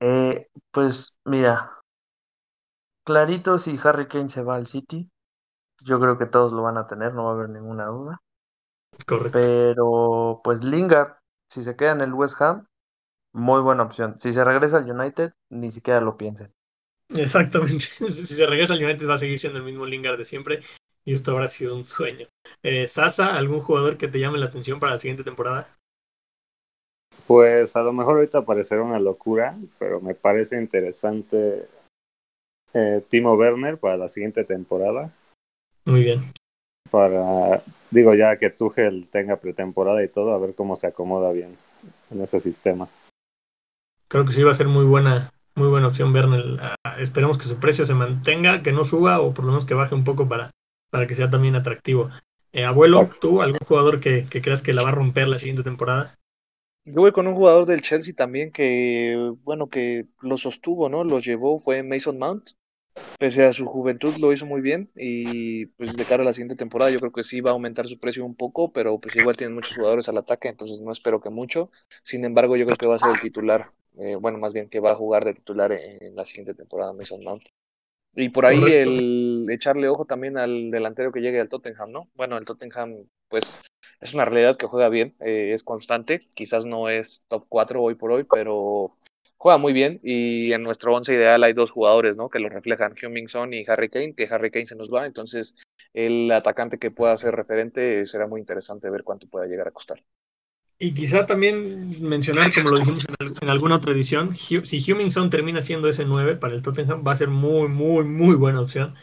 [0.01, 1.71] Eh, pues mira,
[3.05, 5.11] clarito si Harry Kane se va al City,
[5.85, 8.23] yo creo que todos lo van a tener, no va a haber ninguna duda.
[9.07, 9.39] Correcto.
[9.39, 11.19] Pero pues Lingard,
[11.51, 12.67] Si se queda en el West Ham,
[13.33, 14.19] muy buena opción.
[14.19, 16.53] Si se regresa al United, ni siquiera lo piensen.
[17.09, 17.85] Exactamente.
[18.09, 20.61] si se regresa al United va a seguir siendo el mismo Lingard de siempre
[21.05, 22.27] y esto habrá sido un sueño.
[22.63, 25.69] Eh, Sasa, ¿algún jugador que te llame la atención para la siguiente temporada?
[27.27, 31.67] Pues a lo mejor ahorita parecerá una locura, pero me parece interesante
[32.75, 35.13] eh, Timo Werner para la siguiente temporada.
[35.85, 36.33] Muy bien.
[36.91, 41.57] Para, digo ya que Tuchel tenga pretemporada y todo, a ver cómo se acomoda bien
[42.11, 42.89] en ese sistema.
[44.13, 46.59] Creo que sí va a ser muy buena, muy buena opción Werner.
[46.61, 49.73] Ah, esperemos que su precio se mantenga, que no suba o por lo menos que
[49.73, 50.51] baje un poco para,
[50.91, 52.11] para que sea también atractivo.
[52.53, 55.63] Eh, abuelo, ¿tú algún jugador que, que creas que la va a romper la siguiente
[55.63, 56.13] temporada?
[56.85, 61.05] Yo voy con un jugador del Chelsea también que, bueno, que lo sostuvo, ¿no?
[61.05, 62.51] Lo llevó, fue Mason Mount.
[63.19, 66.57] Pese a su juventud lo hizo muy bien y pues de cara a la siguiente
[66.57, 69.37] temporada yo creo que sí va a aumentar su precio un poco, pero pues igual
[69.37, 71.71] tienen muchos jugadores al ataque, entonces no espero que mucho.
[72.03, 74.81] Sin embargo, yo creo que va a ser el titular, eh, bueno, más bien que
[74.81, 77.43] va a jugar de titular en, la siguiente temporada Mason Mount.
[78.15, 82.11] Y por ahí el echarle ojo también al delantero que llegue al Tottenham, ¿no?
[82.15, 83.63] Bueno, el Tottenham pues
[84.01, 87.95] es una realidad que juega bien, eh, es constante, quizás no es top 4 hoy
[87.95, 88.91] por hoy, pero
[89.43, 92.29] juega muy bien y en nuestro once ideal hay dos jugadores, ¿no?
[92.29, 95.57] Que lo reflejan, Heung-Min Son y Harry Kane, que Harry Kane se nos va, entonces
[95.93, 100.01] el atacante que pueda ser referente será muy interesante ver cuánto pueda llegar a costar.
[100.79, 103.05] Y quizá también mencionar, como lo dijimos
[103.41, 107.11] en, alguna otra edición, si Heung-Min Son termina siendo ese 9 para el Tottenham, va
[107.11, 108.95] a ser muy, muy, muy buena opción.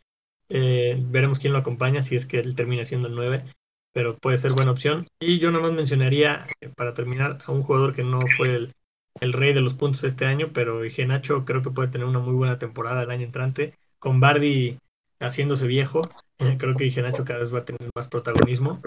[0.48, 3.44] Eh, veremos quién lo acompaña si es que él termina siendo el 9
[3.92, 5.08] pero puede ser buena opción.
[5.20, 8.74] Y yo nomás mencionaría, eh, para terminar, a un jugador que no fue el,
[9.20, 12.34] el rey de los puntos este año, pero Genacho creo que puede tener una muy
[12.34, 13.76] buena temporada el año entrante.
[14.00, 14.80] Con Bardi
[15.20, 16.02] haciéndose viejo,
[16.58, 18.82] creo que Genacho cada vez va a tener más protagonismo.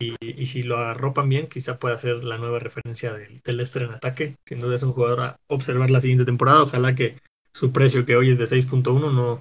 [0.00, 3.82] Y, y, si lo arropan bien, quizá pueda ser la nueva referencia del, del Leicester
[3.82, 4.36] en ataque.
[4.44, 6.62] Sin duda es un jugador a observar la siguiente temporada.
[6.62, 7.18] Ojalá que
[7.52, 9.40] su precio, que hoy es de 6.1, no,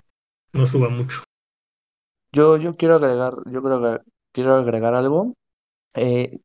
[0.53, 1.23] no suba mucho.
[2.31, 5.33] Yo, yo quiero agregar, yo creo que quiero agregar algo.
[5.95, 6.39] Eh,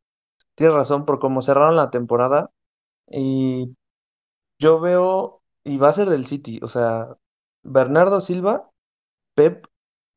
[0.54, 2.50] tienes razón por cómo cerraron la temporada
[3.10, 3.74] y
[4.58, 7.16] yo veo, y va a ser del City, o sea,
[7.62, 8.70] Bernardo Silva,
[9.34, 9.66] Pep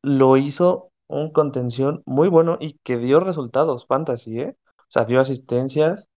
[0.01, 4.57] lo hizo un contención muy bueno y que dio resultados, fantasy, ¿eh?
[4.77, 6.09] O sea, dio asistencias,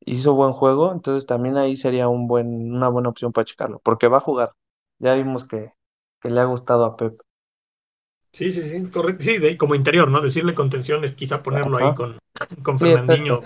[0.00, 4.08] hizo buen juego, entonces también ahí sería un buen, una buena opción para checarlo, porque
[4.08, 4.52] va a jugar.
[4.98, 5.72] Ya vimos que,
[6.20, 7.20] que le ha gustado a Pep.
[8.32, 9.24] Sí, sí, sí, correcto.
[9.24, 10.20] Sí, de, como interior, ¿no?
[10.20, 12.18] Decirle contención es quizá ponerlo ahí con,
[12.62, 13.40] con Fernandinho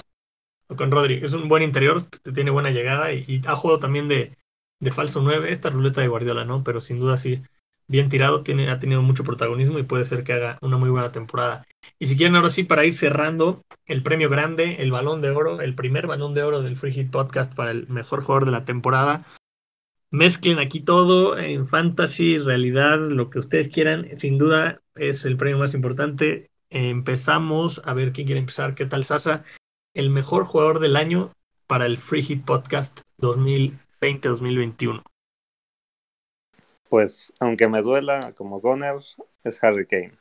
[0.77, 1.21] con Rodri.
[1.23, 2.03] Es un buen interior,
[2.35, 4.37] tiene buena llegada y, ha jugado también de,
[4.81, 6.61] de, falso 9, esta ruleta de Guardiola, ¿no?
[6.61, 7.43] Pero sin duda sí,
[7.89, 11.13] bien tirado, tiene, ha tenido mucho protagonismo y puede ser que haga una muy buena
[11.13, 11.63] temporada.
[11.99, 15.61] Y si quieren ahora sí, para ir cerrando, el premio grande, el balón de oro,
[15.61, 18.65] el primer balón de oro del Free Hit Podcast para el mejor jugador de la
[18.65, 19.19] temporada
[20.11, 24.09] mezclen aquí todo en fantasy, realidad, lo que ustedes quieran.
[24.19, 26.51] Sin duda es el premio más importante.
[26.71, 28.75] Empezamos a ver quién quiere empezar.
[28.75, 29.45] ¿Qué tal, Sasa?
[29.95, 31.33] El mejor jugador del año
[31.67, 35.03] para el Free Hit Podcast 2020-2021.
[36.89, 39.01] Pues, aunque me duela como Goner,
[39.45, 40.13] es Harry Kane.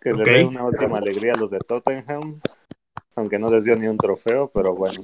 [0.00, 2.40] Que le dé una última alegría a los de Tottenham,
[3.14, 5.02] aunque no les dio ni un trofeo, pero bueno,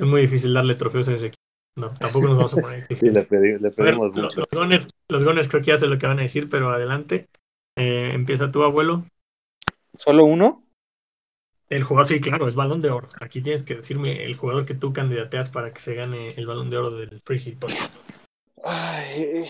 [0.00, 1.42] es muy difícil darle trofeos a ese equipo.
[1.76, 2.86] No, tampoco nos vamos a poner.
[2.98, 4.42] sí, le, pedimos mucho.
[5.08, 7.28] Los gones, creo que ya sé lo que van a decir, pero adelante.
[7.76, 9.04] Eh, empieza tu abuelo.
[9.96, 10.64] ¿Solo uno?
[11.70, 13.08] El jugador, sí, claro, es balón de oro.
[13.20, 16.68] Aquí tienes que decirme el jugador que tú candidateas para que se gane el balón
[16.68, 17.64] de oro del Free Hit
[18.64, 19.48] Ay.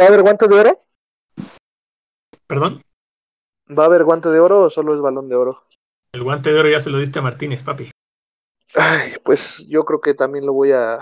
[0.00, 0.84] ¿Va a haber guante de oro?
[2.46, 2.82] ¿Perdón?
[3.76, 5.60] ¿Va a haber guante de oro o solo es balón de oro?
[6.12, 7.90] El guante de oro ya se lo diste a Martínez, papi.
[8.76, 11.00] Ay, pues yo creo que también lo voy a,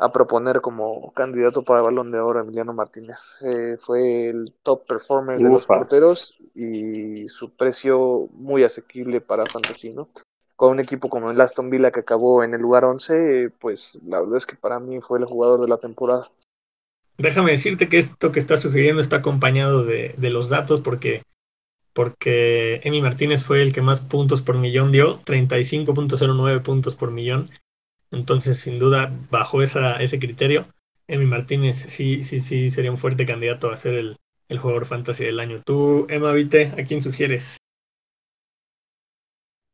[0.00, 3.38] a proponer como candidato para el Balón de Oro Emiliano Martínez.
[3.42, 9.90] Eh, fue el top performer de los porteros y su precio muy asequible para Fantasy,
[9.90, 10.08] ¿no?
[10.56, 14.20] Con un equipo como el Aston Villa que acabó en el lugar 11, pues la
[14.20, 16.26] verdad es que para mí fue el jugador de la temporada.
[17.18, 21.22] Déjame decirte que esto que está sugiriendo está acompañado de, de los datos porque
[21.92, 27.50] porque Emi Martínez fue el que más puntos por millón dio, 35.09 puntos por millón.
[28.10, 30.66] Entonces, sin duda, bajo esa, ese criterio,
[31.06, 34.16] Emi Martínez sí, sí, sí sería un fuerte candidato a ser el,
[34.48, 35.62] el jugador fantasy del año.
[35.64, 37.58] Tú, Emma Vite, ¿a quién sugieres?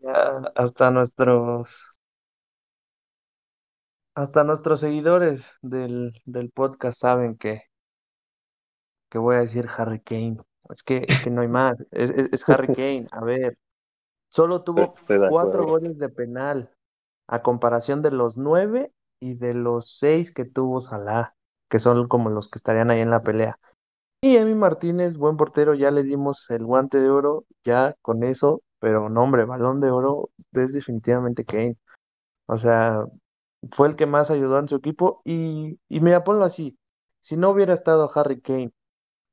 [0.00, 1.98] Ya, hasta nuestros
[4.16, 7.60] hasta nuestros seguidores del, del podcast saben que,
[9.10, 10.38] que voy a decir Harry Kane.
[10.70, 11.76] Es que, es que no hay más.
[11.90, 13.06] Es, es, es Harry Kane.
[13.12, 13.56] A ver,
[14.30, 14.94] solo tuvo
[15.24, 16.75] cuatro goles de penal,
[17.28, 21.34] a comparación de los nueve y de los seis que tuvo Salah,
[21.68, 23.58] que son como los que estarían ahí en la pelea.
[24.20, 28.62] Y Emi Martínez, buen portero, ya le dimos el guante de oro, ya con eso,
[28.78, 31.76] pero no, hombre, balón de oro es definitivamente Kane.
[32.46, 33.04] O sea,
[33.72, 36.78] fue el que más ayudó en su equipo y, y mira, ponlo así,
[37.20, 38.72] si no hubiera estado Harry Kane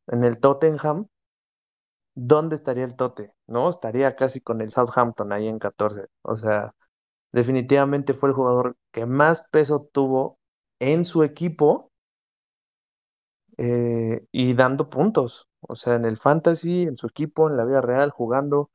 [0.07, 1.07] en el Tottenham,
[2.15, 3.33] ¿dónde estaría el Tote?
[3.47, 3.69] ¿No?
[3.69, 6.07] Estaría casi con el Southampton ahí en 14.
[6.23, 6.73] O sea,
[7.33, 10.39] definitivamente fue el jugador que más peso tuvo
[10.79, 11.91] en su equipo
[13.57, 15.47] eh, y dando puntos.
[15.61, 18.69] O sea, en el fantasy, en su equipo, en la vida real, jugando.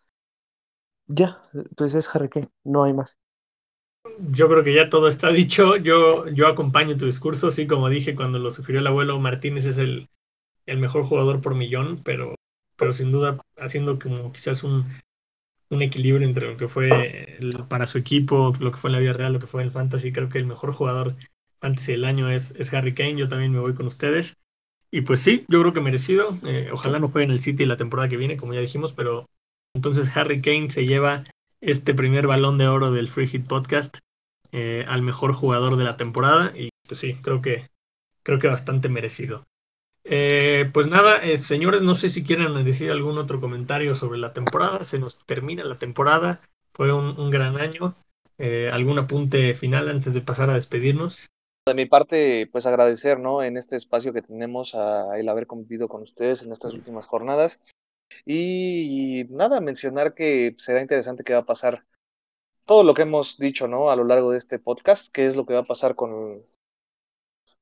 [1.07, 1.43] Ya,
[1.77, 2.29] pues es Harry
[2.65, 3.17] no hay más.
[4.31, 5.77] Yo creo que ya todo está dicho.
[5.77, 7.51] Yo, yo acompaño tu discurso.
[7.51, 10.09] Sí, como dije cuando lo sugirió el abuelo, Martínez es el,
[10.67, 12.35] el mejor jugador por millón, pero,
[12.77, 14.87] pero sin duda haciendo como quizás un,
[15.71, 17.39] un equilibrio entre lo que fue
[17.69, 19.73] para su equipo, lo que fue en la vida real, lo que fue en el
[19.73, 20.13] fantasy.
[20.13, 21.17] Creo que el mejor jugador
[21.61, 23.17] fantasy del año es, es Harry Kane.
[23.17, 24.37] Yo también me voy con ustedes.
[24.91, 26.37] Y pues sí, yo creo que merecido.
[26.45, 29.29] Eh, ojalá no juegue en el City la temporada que viene, como ya dijimos, pero
[29.75, 31.25] entonces Harry Kane se lleva
[31.61, 33.99] este primer balón de oro del Free Hit Podcast
[34.53, 36.53] eh, al mejor jugador de la temporada.
[36.57, 37.69] Y pues sí, creo que,
[38.23, 39.45] creo que bastante merecido.
[40.11, 44.33] Eh, pues nada, eh, señores, no sé si quieren decir algún otro comentario sobre la
[44.33, 44.83] temporada.
[44.83, 46.41] Se nos termina la temporada.
[46.73, 47.95] Fue un, un gran año.
[48.39, 51.27] Eh, ¿Algún apunte final antes de pasar a despedirnos?
[51.67, 53.43] De mi parte, pues agradecer, ¿no?
[53.43, 57.61] En este espacio que tenemos a el haber convivido con ustedes en estas últimas jornadas.
[58.25, 61.85] Y, nada, mencionar que será interesante qué va a pasar
[62.65, 63.91] todo lo que hemos dicho, ¿no?
[63.91, 66.43] A lo largo de este podcast, qué es lo que va a pasar con,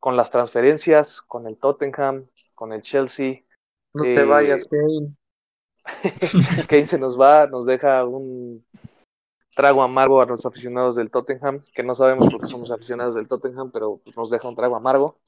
[0.06, 3.42] con las transferencias, con el Tottenham, con el Chelsea.
[3.92, 5.16] No te Eh, vayas, Kane.
[6.68, 8.64] Kane se nos va, nos deja un
[9.56, 13.26] trago amargo a los aficionados del Tottenham, que no sabemos por qué somos aficionados del
[13.26, 15.18] Tottenham, pero nos deja un trago amargo.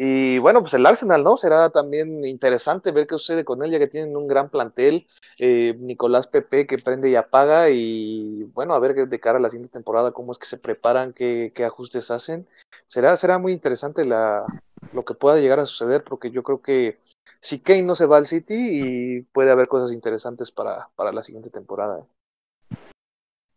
[0.00, 1.36] Y bueno, pues el Arsenal, ¿no?
[1.36, 5.08] Será también interesante ver qué sucede con él, ya que tienen un gran plantel.
[5.40, 9.48] Eh, Nicolás Pepe que prende y apaga, y bueno, a ver de cara a la
[9.48, 12.46] siguiente temporada, cómo es que se preparan, qué, qué ajustes hacen.
[12.86, 17.00] Será, será muy interesante lo que pueda llegar a suceder, porque yo creo que
[17.40, 21.22] si Kane no se va al City, y puede haber cosas interesantes para, para la
[21.22, 21.98] siguiente temporada.
[21.98, 22.76] ¿eh?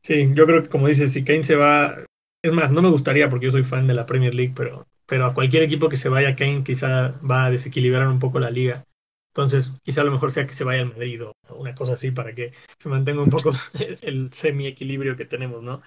[0.02, 1.94] Sí, yo creo que como dices, si Kane se va,
[2.44, 5.26] es más, no me gustaría porque yo soy fan de la Premier League, pero, pero
[5.26, 8.86] a cualquier equipo que se vaya Kane quizá va a desequilibrar un poco la liga.
[9.34, 12.34] Entonces, quizá lo mejor sea que se vaya al Madrid o una cosa así para
[12.34, 13.52] que se mantenga un poco
[14.04, 15.82] el semi-equilibrio que tenemos, ¿no?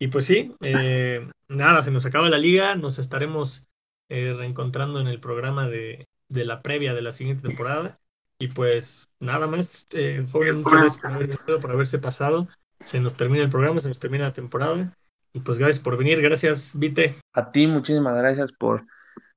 [0.00, 3.62] Y pues sí, eh, nada, se nos acaba la liga, nos estaremos
[4.08, 8.00] eh, reencontrando en el programa de, de la previa de la siguiente temporada.
[8.40, 12.48] Y pues nada más, eh, joven, muchas gracias por, haber por haberse pasado.
[12.84, 14.92] Se nos termina el programa, se nos termina la temporada.
[15.36, 17.20] Y pues gracias por venir, gracias Vite.
[17.34, 18.86] A ti, muchísimas gracias por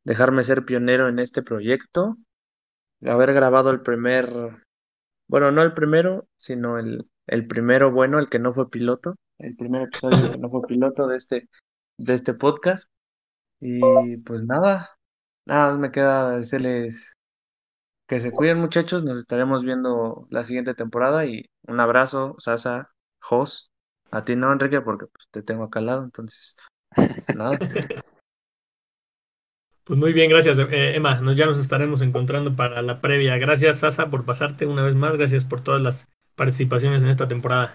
[0.06, 2.16] dejarme ser pionero en este proyecto,
[3.06, 4.30] haber grabado el primer,
[5.28, 9.58] bueno, no el primero, sino el, el primero bueno, el que no fue piloto, el
[9.58, 11.50] primer episodio que no fue piloto de este,
[11.98, 12.90] de este podcast.
[13.60, 14.92] Y pues nada,
[15.46, 17.18] nada más me queda decirles
[18.08, 22.90] que se cuiden muchachos, nos estaremos viendo la siguiente temporada y un abrazo, Sasa,
[23.20, 23.69] Jos,
[24.12, 26.56] a ti no, Enrique, porque pues, te tengo acá al lado, entonces,
[27.36, 27.58] nada.
[29.90, 31.20] Pues muy bien, gracias eh, Emma.
[31.20, 33.40] Nos, ya nos estaremos encontrando para la previa.
[33.40, 35.18] Gracias Sasa por pasarte una vez más.
[35.18, 37.74] Gracias por todas las participaciones en esta temporada.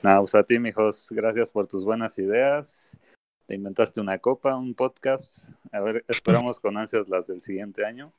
[0.00, 2.96] Nada, pues a ti, mijos, gracias por tus buenas ideas.
[3.46, 5.50] Te inventaste una copa, un podcast.
[5.72, 8.12] A ver, esperamos con ansias las del siguiente año.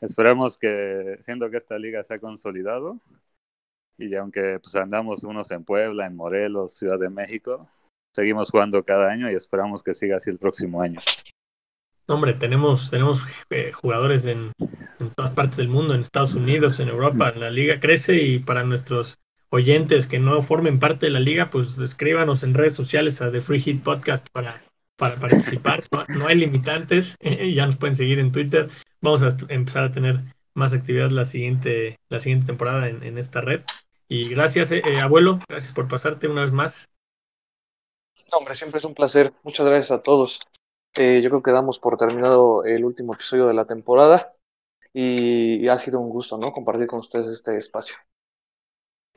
[0.00, 2.98] Esperamos que, siendo que esta liga se ha consolidado,
[3.98, 7.68] y aunque pues andamos unos en Puebla, en Morelos, Ciudad de México,
[8.12, 11.00] seguimos jugando cada año y esperamos que siga así el próximo año.
[12.08, 13.20] Hombre, tenemos, tenemos
[13.50, 14.52] eh, jugadores en,
[15.00, 17.32] en, todas partes del mundo, en Estados Unidos, en Europa.
[17.36, 19.18] La liga crece y para nuestros
[19.50, 23.40] oyentes que no formen parte de la liga, pues escríbanos en redes sociales a The
[23.40, 24.62] Free Hit Podcast para,
[24.96, 25.80] para participar.
[25.90, 27.16] No, no hay limitantes,
[27.54, 28.70] ya nos pueden seguir en Twitter.
[29.00, 30.20] Vamos a empezar a tener
[30.54, 33.62] más actividad la siguiente, la siguiente temporada en, en esta red.
[34.08, 36.88] Y gracias, eh, abuelo, gracias por pasarte una vez más.
[38.30, 39.32] No, hombre, siempre es un placer.
[39.42, 40.40] Muchas gracias a todos.
[40.94, 44.34] Eh, yo creo que damos por terminado el último episodio de la temporada
[44.92, 46.52] y, y ha sido un gusto, ¿no?
[46.52, 47.96] Compartir con ustedes este espacio.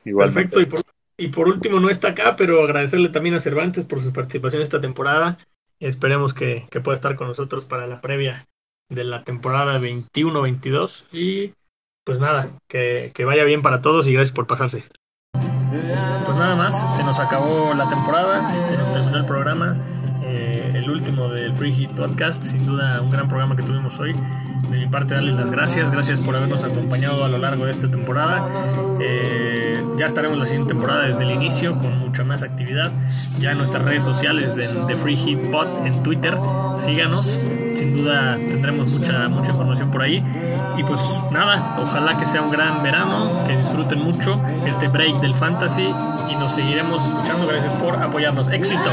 [0.04, 0.32] Igual.
[0.32, 0.60] Perfecto.
[0.60, 0.82] Y por,
[1.16, 4.80] y por, último, no está acá, pero agradecerle también a Cervantes por su participación esta
[4.80, 5.38] temporada.
[5.78, 8.46] Esperemos que, que pueda estar con nosotros para la previa
[8.88, 11.06] de la temporada 21-22.
[11.12, 11.54] Y
[12.10, 14.82] pues nada, que, que vaya bien para todos y gracias por pasarse.
[15.32, 19.76] Pues nada más, se nos acabó la temporada, se nos terminó el programa,
[20.24, 24.12] eh, el último del Free Hit Podcast, sin duda un gran programa que tuvimos hoy.
[24.68, 27.90] De mi parte, darles las gracias, gracias por habernos acompañado a lo largo de esta
[27.90, 28.48] temporada.
[29.00, 32.90] Eh, ya estaremos la siguiente temporada desde el inicio con mucha más actividad.
[33.38, 36.36] Ya en nuestras redes sociales de, de Free Hit Pod en Twitter,
[36.78, 37.38] síganos,
[37.74, 40.24] sin duda tendremos mucha, mucha información por ahí.
[40.78, 41.00] Y pues
[41.30, 45.88] nada, ojalá que sea un gran verano, que disfruten mucho este break del fantasy
[46.30, 47.46] y nos seguiremos escuchando.
[47.46, 48.48] Gracias por apoyarnos.
[48.48, 48.90] Éxito.